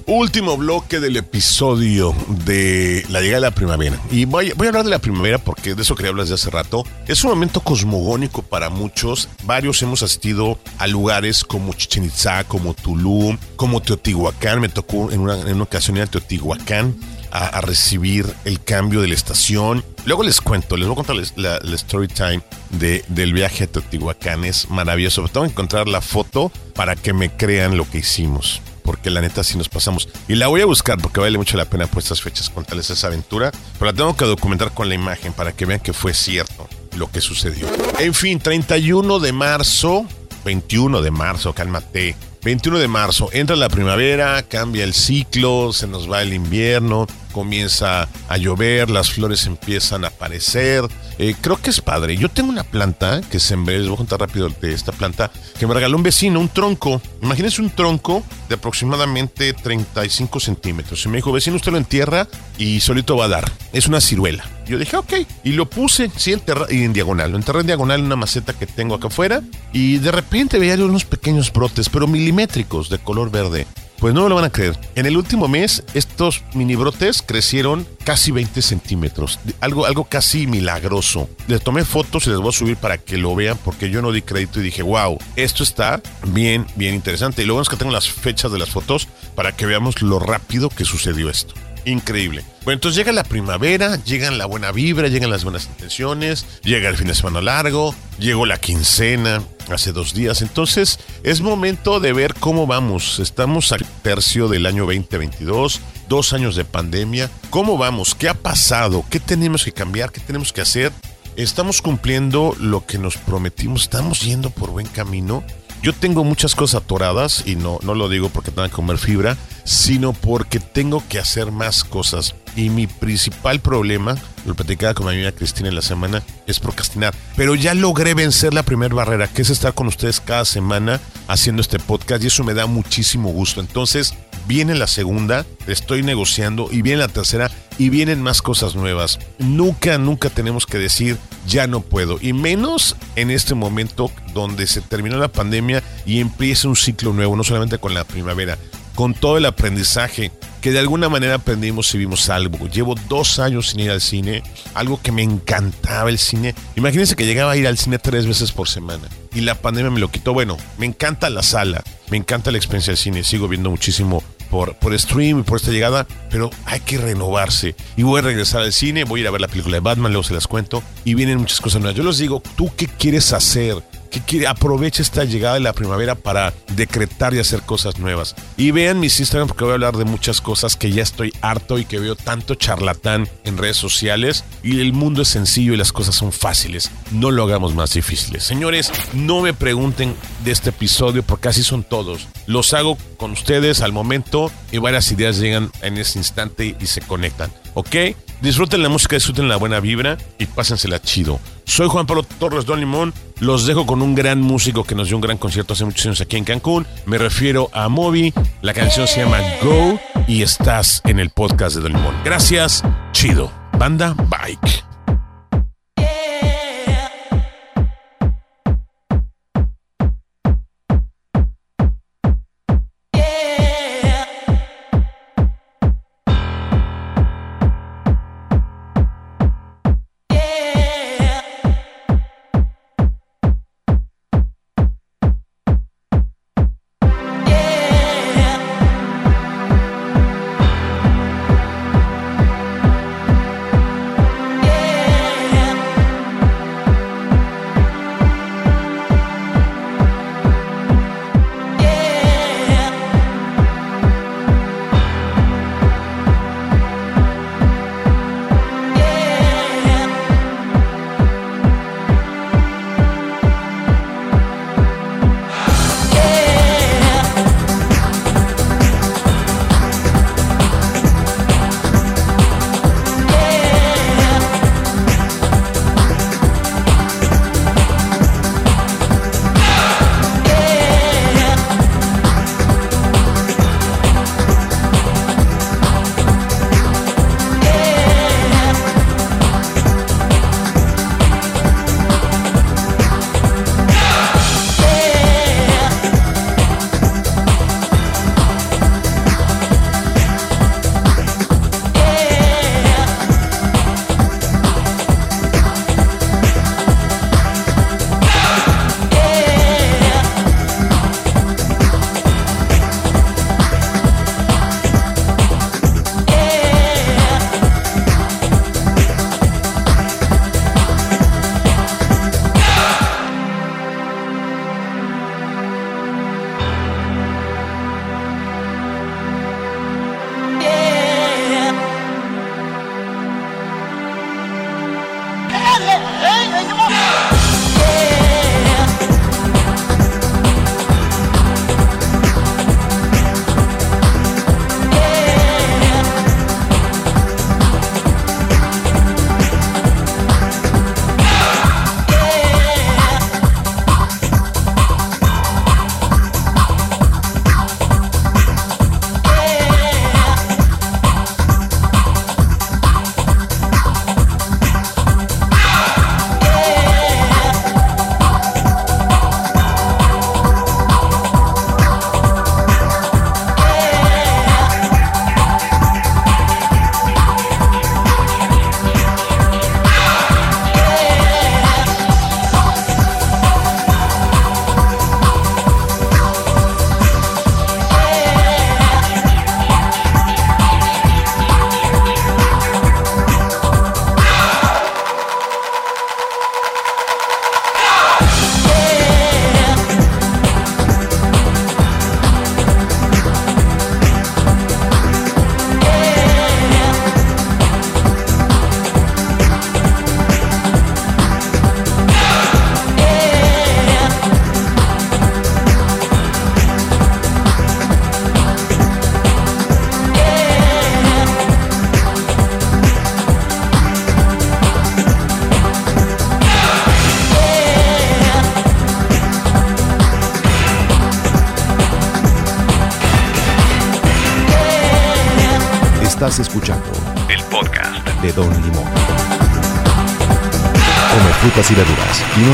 Último 0.05 0.59
bloque 0.59 1.01
del 1.01 1.17
episodio 1.17 2.15
de 2.45 3.07
la 3.09 3.23
llegada 3.23 3.37
de 3.37 3.47
la 3.47 3.51
primavera. 3.53 3.99
Y 4.11 4.27
voy, 4.27 4.53
voy 4.55 4.67
a 4.67 4.69
hablar 4.69 4.85
de 4.85 4.91
la 4.91 4.99
primavera 4.99 5.39
porque 5.39 5.75
de 5.75 5.81
eso 5.81 5.95
quería 5.95 6.11
hablar 6.11 6.27
desde 6.27 6.35
hace 6.35 6.51
rato. 6.51 6.85
Es 7.09 7.25
un 7.25 7.31
momento 7.31 7.63
cosmogónico 7.63 8.43
para 8.43 8.69
muchos. 8.69 9.31
Varios 9.45 9.81
hemos 9.81 10.03
asistido 10.03 10.59
a 10.77 10.87
lugares 10.89 11.43
como 11.43 11.73
Chichen 11.73 12.05
Itzá, 12.05 12.45
como 12.45 12.75
Tulum, 12.75 13.39
como 13.57 13.81
Teotihuacán. 13.81 14.61
Me 14.61 14.69
tocó 14.69 15.11
en 15.11 15.21
una, 15.21 15.41
en 15.41 15.55
una 15.55 15.63
ocasión 15.63 15.97
ir 15.97 16.03
a 16.03 16.07
Teotihuacán. 16.07 16.95
A, 17.31 17.47
a 17.47 17.61
recibir 17.61 18.27
el 18.45 18.63
cambio 18.63 19.01
de 19.01 19.09
la 19.09 19.15
estación. 19.15 19.85
Luego 20.05 20.23
les 20.23 20.41
cuento, 20.41 20.77
les 20.77 20.87
voy 20.87 20.95
a 20.95 21.05
contar 21.05 21.17
la, 21.37 21.59
la 21.63 21.75
story 21.77 22.09
time 22.09 22.43
de, 22.71 23.05
del 23.09 23.33
viaje 23.33 23.65
a 23.65 23.67
Teotihuacán. 23.67 24.45
Es 24.45 24.71
maravilloso. 24.71 25.27
Tengo 25.29 25.47
que 25.47 25.53
encontrar 25.53 25.89
la 25.89 26.01
foto 26.01 26.51
para 26.75 26.97
que 26.97 27.13
me 27.13 27.31
crean 27.31 27.77
lo 27.77 27.89
que 27.89 27.99
hicimos. 27.99 28.61
Porque 28.83 29.11
la 29.11 29.21
neta 29.21 29.43
sí 29.43 29.59
nos 29.59 29.69
pasamos. 29.69 30.09
Y 30.29 30.37
la 30.37 30.47
voy 30.47 30.61
a 30.61 30.67
buscar 30.67 30.99
porque 30.99 31.19
vale 31.19 31.37
mucho 31.39 31.57
la 31.57 31.65
pena 31.65 31.89
por 31.89 32.03
estas 32.03 32.23
fechas 32.23 32.51
contarles 32.51 32.89
esa 32.91 33.09
aventura. 33.09 33.51
Pero 33.79 33.91
la 33.91 33.97
tengo 33.97 34.17
que 34.17 34.25
documentar 34.25 34.73
con 34.73 34.89
la 34.89 34.95
imagen 34.95 35.33
para 35.33 35.53
que 35.53 35.67
vean 35.67 35.81
que 35.81 35.93
fue 35.93 36.15
cierto 36.15 36.69
lo 36.97 37.11
que 37.11 37.21
sucedió. 37.21 37.67
En 37.99 38.15
fin, 38.15 38.39
31 38.39 39.19
de 39.19 39.33
marzo, 39.33 40.07
21 40.45 41.03
de 41.03 41.11
marzo, 41.11 41.53
cálmate. 41.53 42.17
21 42.47 42.79
de 42.79 42.87
marzo, 42.87 43.29
entra 43.33 43.57
la 43.57 43.69
primavera, 43.69 44.41
cambia 44.45 44.85
el 44.85 44.95
ciclo, 44.95 45.73
se 45.73 45.89
nos 45.89 46.09
va 46.09 46.23
el 46.23 46.33
invierno, 46.33 47.09
comienza 47.33 48.09
a 48.29 48.37
llover, 48.37 48.89
las 48.89 49.11
flores 49.11 49.47
empiezan 49.47 50.05
a 50.05 50.09
aparecer. 50.09 50.85
Eh, 51.19 51.35
creo 51.41 51.57
que 51.57 51.71
es 51.71 51.81
padre. 51.81 52.17
Yo 52.17 52.29
tengo 52.29 52.51
una 52.51 52.65
planta 52.65 53.21
que 53.31 53.41
sembré, 53.41 53.79
les 53.79 53.89
voy 53.89 53.95
a 53.95 53.99
contar 53.99 54.21
rápido 54.21 54.49
de 54.49 54.73
esta 54.73 54.93
planta, 54.93 55.31
que 55.59 55.67
me 55.67 55.75
regaló 55.75 55.97
un 55.97 56.03
vecino, 56.03 56.41
un 56.41 56.49
tronco. 56.49 57.01
Imagínense 57.23 57.63
un 57.63 57.71
tronco 57.71 58.23
de 58.49 58.57
aproximadamente 58.57 59.53
35 59.53 60.41
centímetros. 60.41 61.05
Y 61.05 61.09
me 61.09 61.17
dijo, 61.17 61.33
vecino, 61.33 61.57
usted 61.57 61.73
lo 61.73 61.79
entierra 61.79 62.29
y 62.59 62.81
solito 62.81 63.17
va 63.17 63.27
a 63.27 63.29
dar. 63.29 63.53
Es 63.73 63.87
una 63.87 64.01
ciruela. 64.01 64.45
Yo 64.67 64.79
dije, 64.79 64.97
ok. 64.97 65.13
Y 65.45 65.53
lo 65.53 65.71
puse, 65.71 66.11
sí, 66.17 66.35
y 66.71 66.83
en 66.83 66.93
diagonal. 66.93 67.31
Lo 67.31 67.37
enterré 67.37 67.61
en 67.61 67.67
diagonal 67.67 68.01
en 68.01 68.07
una 68.07 68.17
maceta 68.17 68.53
que 68.53 68.67
tengo 68.67 68.95
acá 68.95 69.09
afuera. 69.09 69.43
Y 69.73 69.99
de 69.99 70.13
repente 70.13 70.59
veía 70.59 70.77
unos 70.77 71.05
pequeños 71.05 71.53
brotes, 71.53 71.89
pero 71.89 72.07
milimétricos 72.07 72.91
de 72.91 72.99
color 72.99 73.31
verde. 73.31 73.67
Pues 73.99 74.15
no 74.15 74.23
me 74.23 74.29
lo 74.29 74.35
van 74.35 74.45
a 74.45 74.51
creer. 74.51 74.79
En 74.95 75.07
el 75.07 75.17
último 75.17 75.49
mes, 75.49 75.83
estos 75.95 76.43
mini 76.55 76.77
brotes 76.77 77.23
crecieron 77.23 77.87
casi 78.05 78.31
20 78.31 78.61
centímetros. 78.63 79.41
Algo, 79.61 79.87
algo 79.87 80.05
casi 80.05 80.47
milagroso. 80.47 81.29
Les 81.49 81.63
tomé 81.63 81.85
fotos 81.85 82.27
y 82.27 82.31
les 82.31 82.39
voy 82.39 82.51
a 82.51 82.53
subir 82.53 82.77
para 82.77 82.99
que 82.99 83.17
lo 83.17 83.35
vean 83.35 83.59
porque 83.65 83.91
yo 83.91 84.03
no 84.03 84.13
di 84.13 84.23
crédito 84.23 84.61
y 84.61 84.65
dije, 84.65 84.83
wow, 84.83 85.19
esto 85.37 85.63
está 85.63 86.03
bien, 86.27 86.67
bien 86.77 86.95
interesante. 86.95 87.43
Y 87.43 87.47
lo 87.47 87.55
bueno 87.55 87.63
es 87.63 87.69
que 87.69 87.77
tengo 87.77 87.93
las 87.93 88.09
fechas 88.09 88.53
de 88.53 88.59
las 88.59 88.71
fotos 88.71 89.09
para 89.35 89.53
que 89.53 89.67
veamos 89.67 90.03
lo 90.03 90.19
rápido 90.19 90.69
que 90.69 90.85
sucedió 90.85 91.31
esto. 91.31 91.55
Increíble. 91.87 92.45
Bueno, 92.65 92.75
entonces 92.75 92.97
llega 92.97 93.13
la 93.13 93.23
primavera, 93.23 94.03
llegan 94.03 94.39
la 94.39 94.47
buena 94.47 94.73
vibra, 94.73 95.07
llegan 95.07 95.31
las 95.31 95.45
buenas 95.45 95.67
intenciones, 95.67 96.45
llega 96.65 96.89
el 96.89 96.97
fin 96.97 97.07
de 97.07 97.15
semana 97.15 97.41
largo, 97.41 97.95
llegó 98.19 98.45
la 98.45 98.59
quincena 98.59 99.41
hace 99.71 99.93
dos 99.93 100.13
días. 100.13 100.43
Entonces 100.43 100.99
es 101.23 101.41
momento 101.41 102.01
de 102.01 102.13
ver 102.13 102.35
cómo 102.35 102.67
vamos. 102.67 103.21
Estamos 103.21 103.71
al 103.71 103.87
tercio 104.03 104.49
del 104.49 104.67
año 104.67 104.83
2022, 104.83 105.81
dos 106.09 106.33
años 106.33 106.57
de 106.57 106.65
pandemia. 106.65 107.31
¿Cómo 107.51 107.79
vamos? 107.79 108.17
¿Qué 108.17 108.29
ha 108.29 108.35
pasado? 108.35 109.05
¿Qué 109.09 109.21
tenemos 109.21 109.65
que 109.65 109.71
cambiar? 109.71 110.11
¿Qué 110.11 110.21
tenemos 110.21 110.53
que 110.53 110.63
hacer? 110.63 110.93
¿Estamos 111.37 111.83
cumpliendo 111.83 112.57
lo 112.59 112.85
que 112.85 112.99
nos 112.99 113.17
prometimos? 113.17 113.83
¿Estamos 113.83 114.23
yendo 114.23 114.51
por 114.51 114.71
buen 114.71 114.89
camino? 114.89 115.45
Yo 115.83 115.93
tengo 115.93 116.25
muchas 116.25 116.55
cosas 116.55 116.83
atoradas 116.83 117.45
y 117.47 117.57
no, 117.57 117.79
no 117.83 117.95
lo 117.95 118.09
digo 118.09 118.29
porque 118.29 118.51
tenga 118.51 118.69
que 118.69 118.75
comer 118.75 118.99
fibra, 118.99 119.37
sino 119.65 120.13
porque 120.13 120.61
tengo 120.61 121.03
que 121.09 121.19
hacer 121.19 121.53
más 121.53 121.85
cosas. 121.85 122.35
Y 122.57 122.71
mi 122.71 122.87
principal 122.87 123.61
problema, 123.61 124.17
lo 124.47 124.55
platicaba 124.55 124.95
con 124.95 125.07
mi 125.07 125.13
amiga 125.13 125.33
Cristina 125.33 125.69
en 125.69 125.75
la 125.75 125.83
semana, 125.83 126.23
es 126.47 126.59
procrastinar. 126.59 127.15
Pero 127.37 127.55
ya 127.55 127.75
logré 127.75 128.15
vencer 128.15 128.55
la 128.55 128.63
primera 128.63 128.95
barrera, 128.95 129.29
que 129.29 129.43
es 129.43 129.51
estar 129.51 129.75
con 129.75 129.87
ustedes 129.89 130.21
cada 130.21 130.45
semana 130.45 131.01
haciendo 131.29 131.61
este 131.61 131.79
podcast 131.79 132.25
y 132.25 132.29
eso 132.29 132.45
me 132.45 132.55
da 132.55 132.67
muchísimo 132.67 133.31
gusto. 133.31 133.61
Entonces, 133.61 134.15
viene 134.47 134.75
la 134.75 134.87
segunda, 134.87 135.45
estoy 135.67 136.03
negociando 136.03 136.69
y 136.71 136.83
viene 136.83 137.01
la 137.01 137.09
tercera 137.09 137.51
y 137.79 137.89
vienen 137.89 138.23
más 138.23 138.43
cosas 138.43 138.75
nuevas. 138.75 139.19
Nunca, 139.39 139.99
nunca 139.99 140.31
tenemos 140.31 140.67
que 140.67 140.79
decir 140.79 141.19
ya 141.47 141.67
no 141.67 141.81
puedo. 141.81 142.19
Y 142.21 142.33
menos 142.33 142.97
en 143.17 143.31
este 143.31 143.55
momento 143.55 144.11
donde 144.33 144.67
se 144.67 144.81
terminó 144.81 145.19
la 145.19 145.29
pandemia 145.29 145.83
y 146.05 146.21
empieza 146.21 146.69
un 146.69 146.77
ciclo 146.77 147.13
nuevo, 147.13 147.37
no 147.37 147.45
solamente 147.45 147.79
con 147.79 147.95
la 147.95 148.05
primavera, 148.05 148.59
con 148.95 149.15
todo 149.15 149.37
el 149.37 149.47
aprendizaje 149.47 150.33
que 150.61 150.73
de 150.73 150.79
alguna 150.81 151.09
manera 151.09 151.35
aprendimos 151.35 151.95
y 151.95 151.99
vimos 151.99 152.29
algo. 152.29 152.67
Llevo 152.67 152.97
dos 153.09 153.39
años 153.39 153.69
sin 153.69 153.81
ir 153.81 153.91
al 153.91 154.01
cine, 154.01 154.43
algo 154.75 155.01
que 155.01 155.13
me 155.13 155.23
encantaba 155.23 156.11
el 156.11 156.19
cine. 156.19 156.55
Imagínense 156.75 157.15
que 157.15 157.27
llegaba 157.27 157.53
a 157.53 157.57
ir 157.57 157.69
al 157.69 157.79
cine 157.79 157.99
tres 157.99 158.27
veces 158.27 158.51
por 158.51 158.69
semana 158.69 159.09
y 159.33 159.43
la 159.43 159.55
pandemia 159.55 159.91
me 159.91 160.01
lo 160.01 160.11
quitó. 160.11 160.33
Bueno, 160.33 160.57
me 160.79 160.87
encanta 160.87 161.31
la 161.31 161.43
sala, 161.43 161.85
me 162.11 162.17
encanta 162.17 162.51
la 162.51 162.57
experiencia 162.57 162.93
del 162.93 162.99
cine, 162.99 163.23
sigo 163.23 163.47
viendo 163.47 163.71
muchísimo 163.71 164.25
por, 164.51 164.75
por 164.77 164.99
stream 164.99 165.41
y 165.41 165.43
por 165.43 165.59
esta 165.59 165.71
llegada, 165.71 166.07
pero 166.31 166.51
hay 166.65 166.81
que 166.81 166.99
renovarse. 166.99 167.75
Y 167.97 168.03
voy 168.03 168.21
a 168.21 168.23
regresar 168.23 168.63
al 168.63 168.73
cine, 168.73 169.05
voy 169.05 169.21
a 169.21 169.23
ir 169.23 169.29
a 169.29 169.31
ver 169.31 169.41
la 169.41 169.49
película 169.49 169.77
de 169.77 169.81
Batman, 169.81 170.13
luego 170.13 170.25
se 170.25 170.35
las 170.35 170.47
cuento, 170.47 170.83
y 171.05 171.15
vienen 171.15 171.39
muchas 171.39 171.61
cosas 171.61 171.81
nuevas. 171.81 171.97
Yo 171.97 172.05
les 172.05 172.19
digo, 172.19 172.43
¿tú 172.57 172.71
qué 172.77 172.87
quieres 172.87 173.33
hacer? 173.33 173.83
¿Qué 174.11 174.21
quiere? 174.21 174.47
Aprovecha 174.47 175.03
esta 175.03 175.25
llegada 175.25 175.55
de 175.55 175.61
la 175.61 175.73
primavera 175.73 176.15
para 176.15 176.53
decretar 176.75 177.35
y 177.35 177.39
hacer 177.39 177.63
cosas 177.63 177.99
nuevas. 177.99 178.35
Y 178.57 178.71
vean 178.71 179.01
mis 179.01 179.21
Instagram 179.21 179.49
porque 179.49 179.65
voy 179.65 179.73
a 179.73 179.75
hablar 179.75 179.97
de 179.97 180.05
muchas 180.05 180.41
cosas 180.41 180.77
que 180.77 180.91
ya 180.91 181.03
estoy 181.03 181.33
harto 181.41 181.79
y 181.79 181.85
que 181.85 181.99
veo 181.99 182.17
tanto 182.17 182.55
charlatán 182.55 183.29
en 183.45 183.59
redes 183.59 183.77
sociales. 183.77 184.45
Y 184.63 184.81
el 184.81 184.93
mundo 184.93 185.23
es 185.23 185.29
sencillo 185.29 185.75
y 185.75 185.77
las 185.77 185.93
cosas 185.93 186.15
son 186.15 186.33
fáciles. 186.33 186.91
No 187.11 187.31
lo 187.31 187.45
hagamos 187.45 187.75
más 187.75 187.95
difíciles. 187.95 188.45
Señores, 188.45 188.91
no 189.13 189.41
me 189.41 189.55
pregunten 189.55 190.15
de 190.45 190.53
este 190.53 190.71
episodio 190.71 191.23
porque 191.23 191.49
así 191.49 191.63
son 191.63 191.85
todos. 191.85 192.29
Los 192.47 192.75
hago 192.75 192.97
con 193.17 193.33
ustedes 193.33 193.81
al 193.81 193.93
momento 193.93 194.51
y 194.73 194.79
varias 194.79 195.11
ideas 195.13 195.39
llegan 195.39 195.71
en 195.83 195.99
ese 195.99 196.19
instante 196.19 196.77
y 196.79 196.87
se 196.87 197.01
conectan. 197.01 197.53
¿Ok? 197.75 197.97
Disfruten 198.41 198.83
la 198.83 198.89
música, 198.89 199.17
disfruten 199.17 199.49
la 199.49 199.57
buena 199.57 199.81
vibra 199.81 200.19
y 200.39 200.47
pásensela 200.47 201.01
chido. 201.01 201.41
Soy 201.65 201.89
Juan 201.89 202.07
Pablo 202.07 202.23
Torres 202.23 202.67
Don 202.67 202.81
Limón. 202.81 203.13
Los 203.41 203.67
dejo 203.67 203.87
con 203.87 204.03
un 204.03 204.15
gran 204.15 204.41
músico 204.41 204.85
que 204.85 204.95
nos 204.95 205.09
dio 205.09 205.17
un 205.17 205.21
gran 205.21 205.39
concierto 205.39 205.75
hace 205.75 205.85
muchos 205.85 206.07
años 206.07 206.21
aquí 206.21 206.37
en 206.37 206.45
Cancún. 206.45 206.87
Me 207.07 207.19
refiero 207.19 207.71
a 207.73 207.89
Moby. 207.89 208.33
La 208.63 208.73
canción 208.73 209.07
se 209.07 209.21
llama 209.21 209.39
Go 209.63 209.99
y 210.27 210.43
estás 210.43 211.03
en 211.05 211.19
el 211.19 211.31
podcast 211.31 211.77
de 211.77 211.83
Don 211.83 211.93
Limón. 211.93 212.15
Gracias. 212.25 212.83
Chido. 213.13 213.51
Banda 213.79 214.15
Bike. 214.15 214.86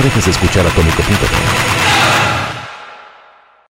Dejes 0.03 0.25
de 0.25 0.31
escuchar 0.33 0.67
Atómico.com. 0.67 0.92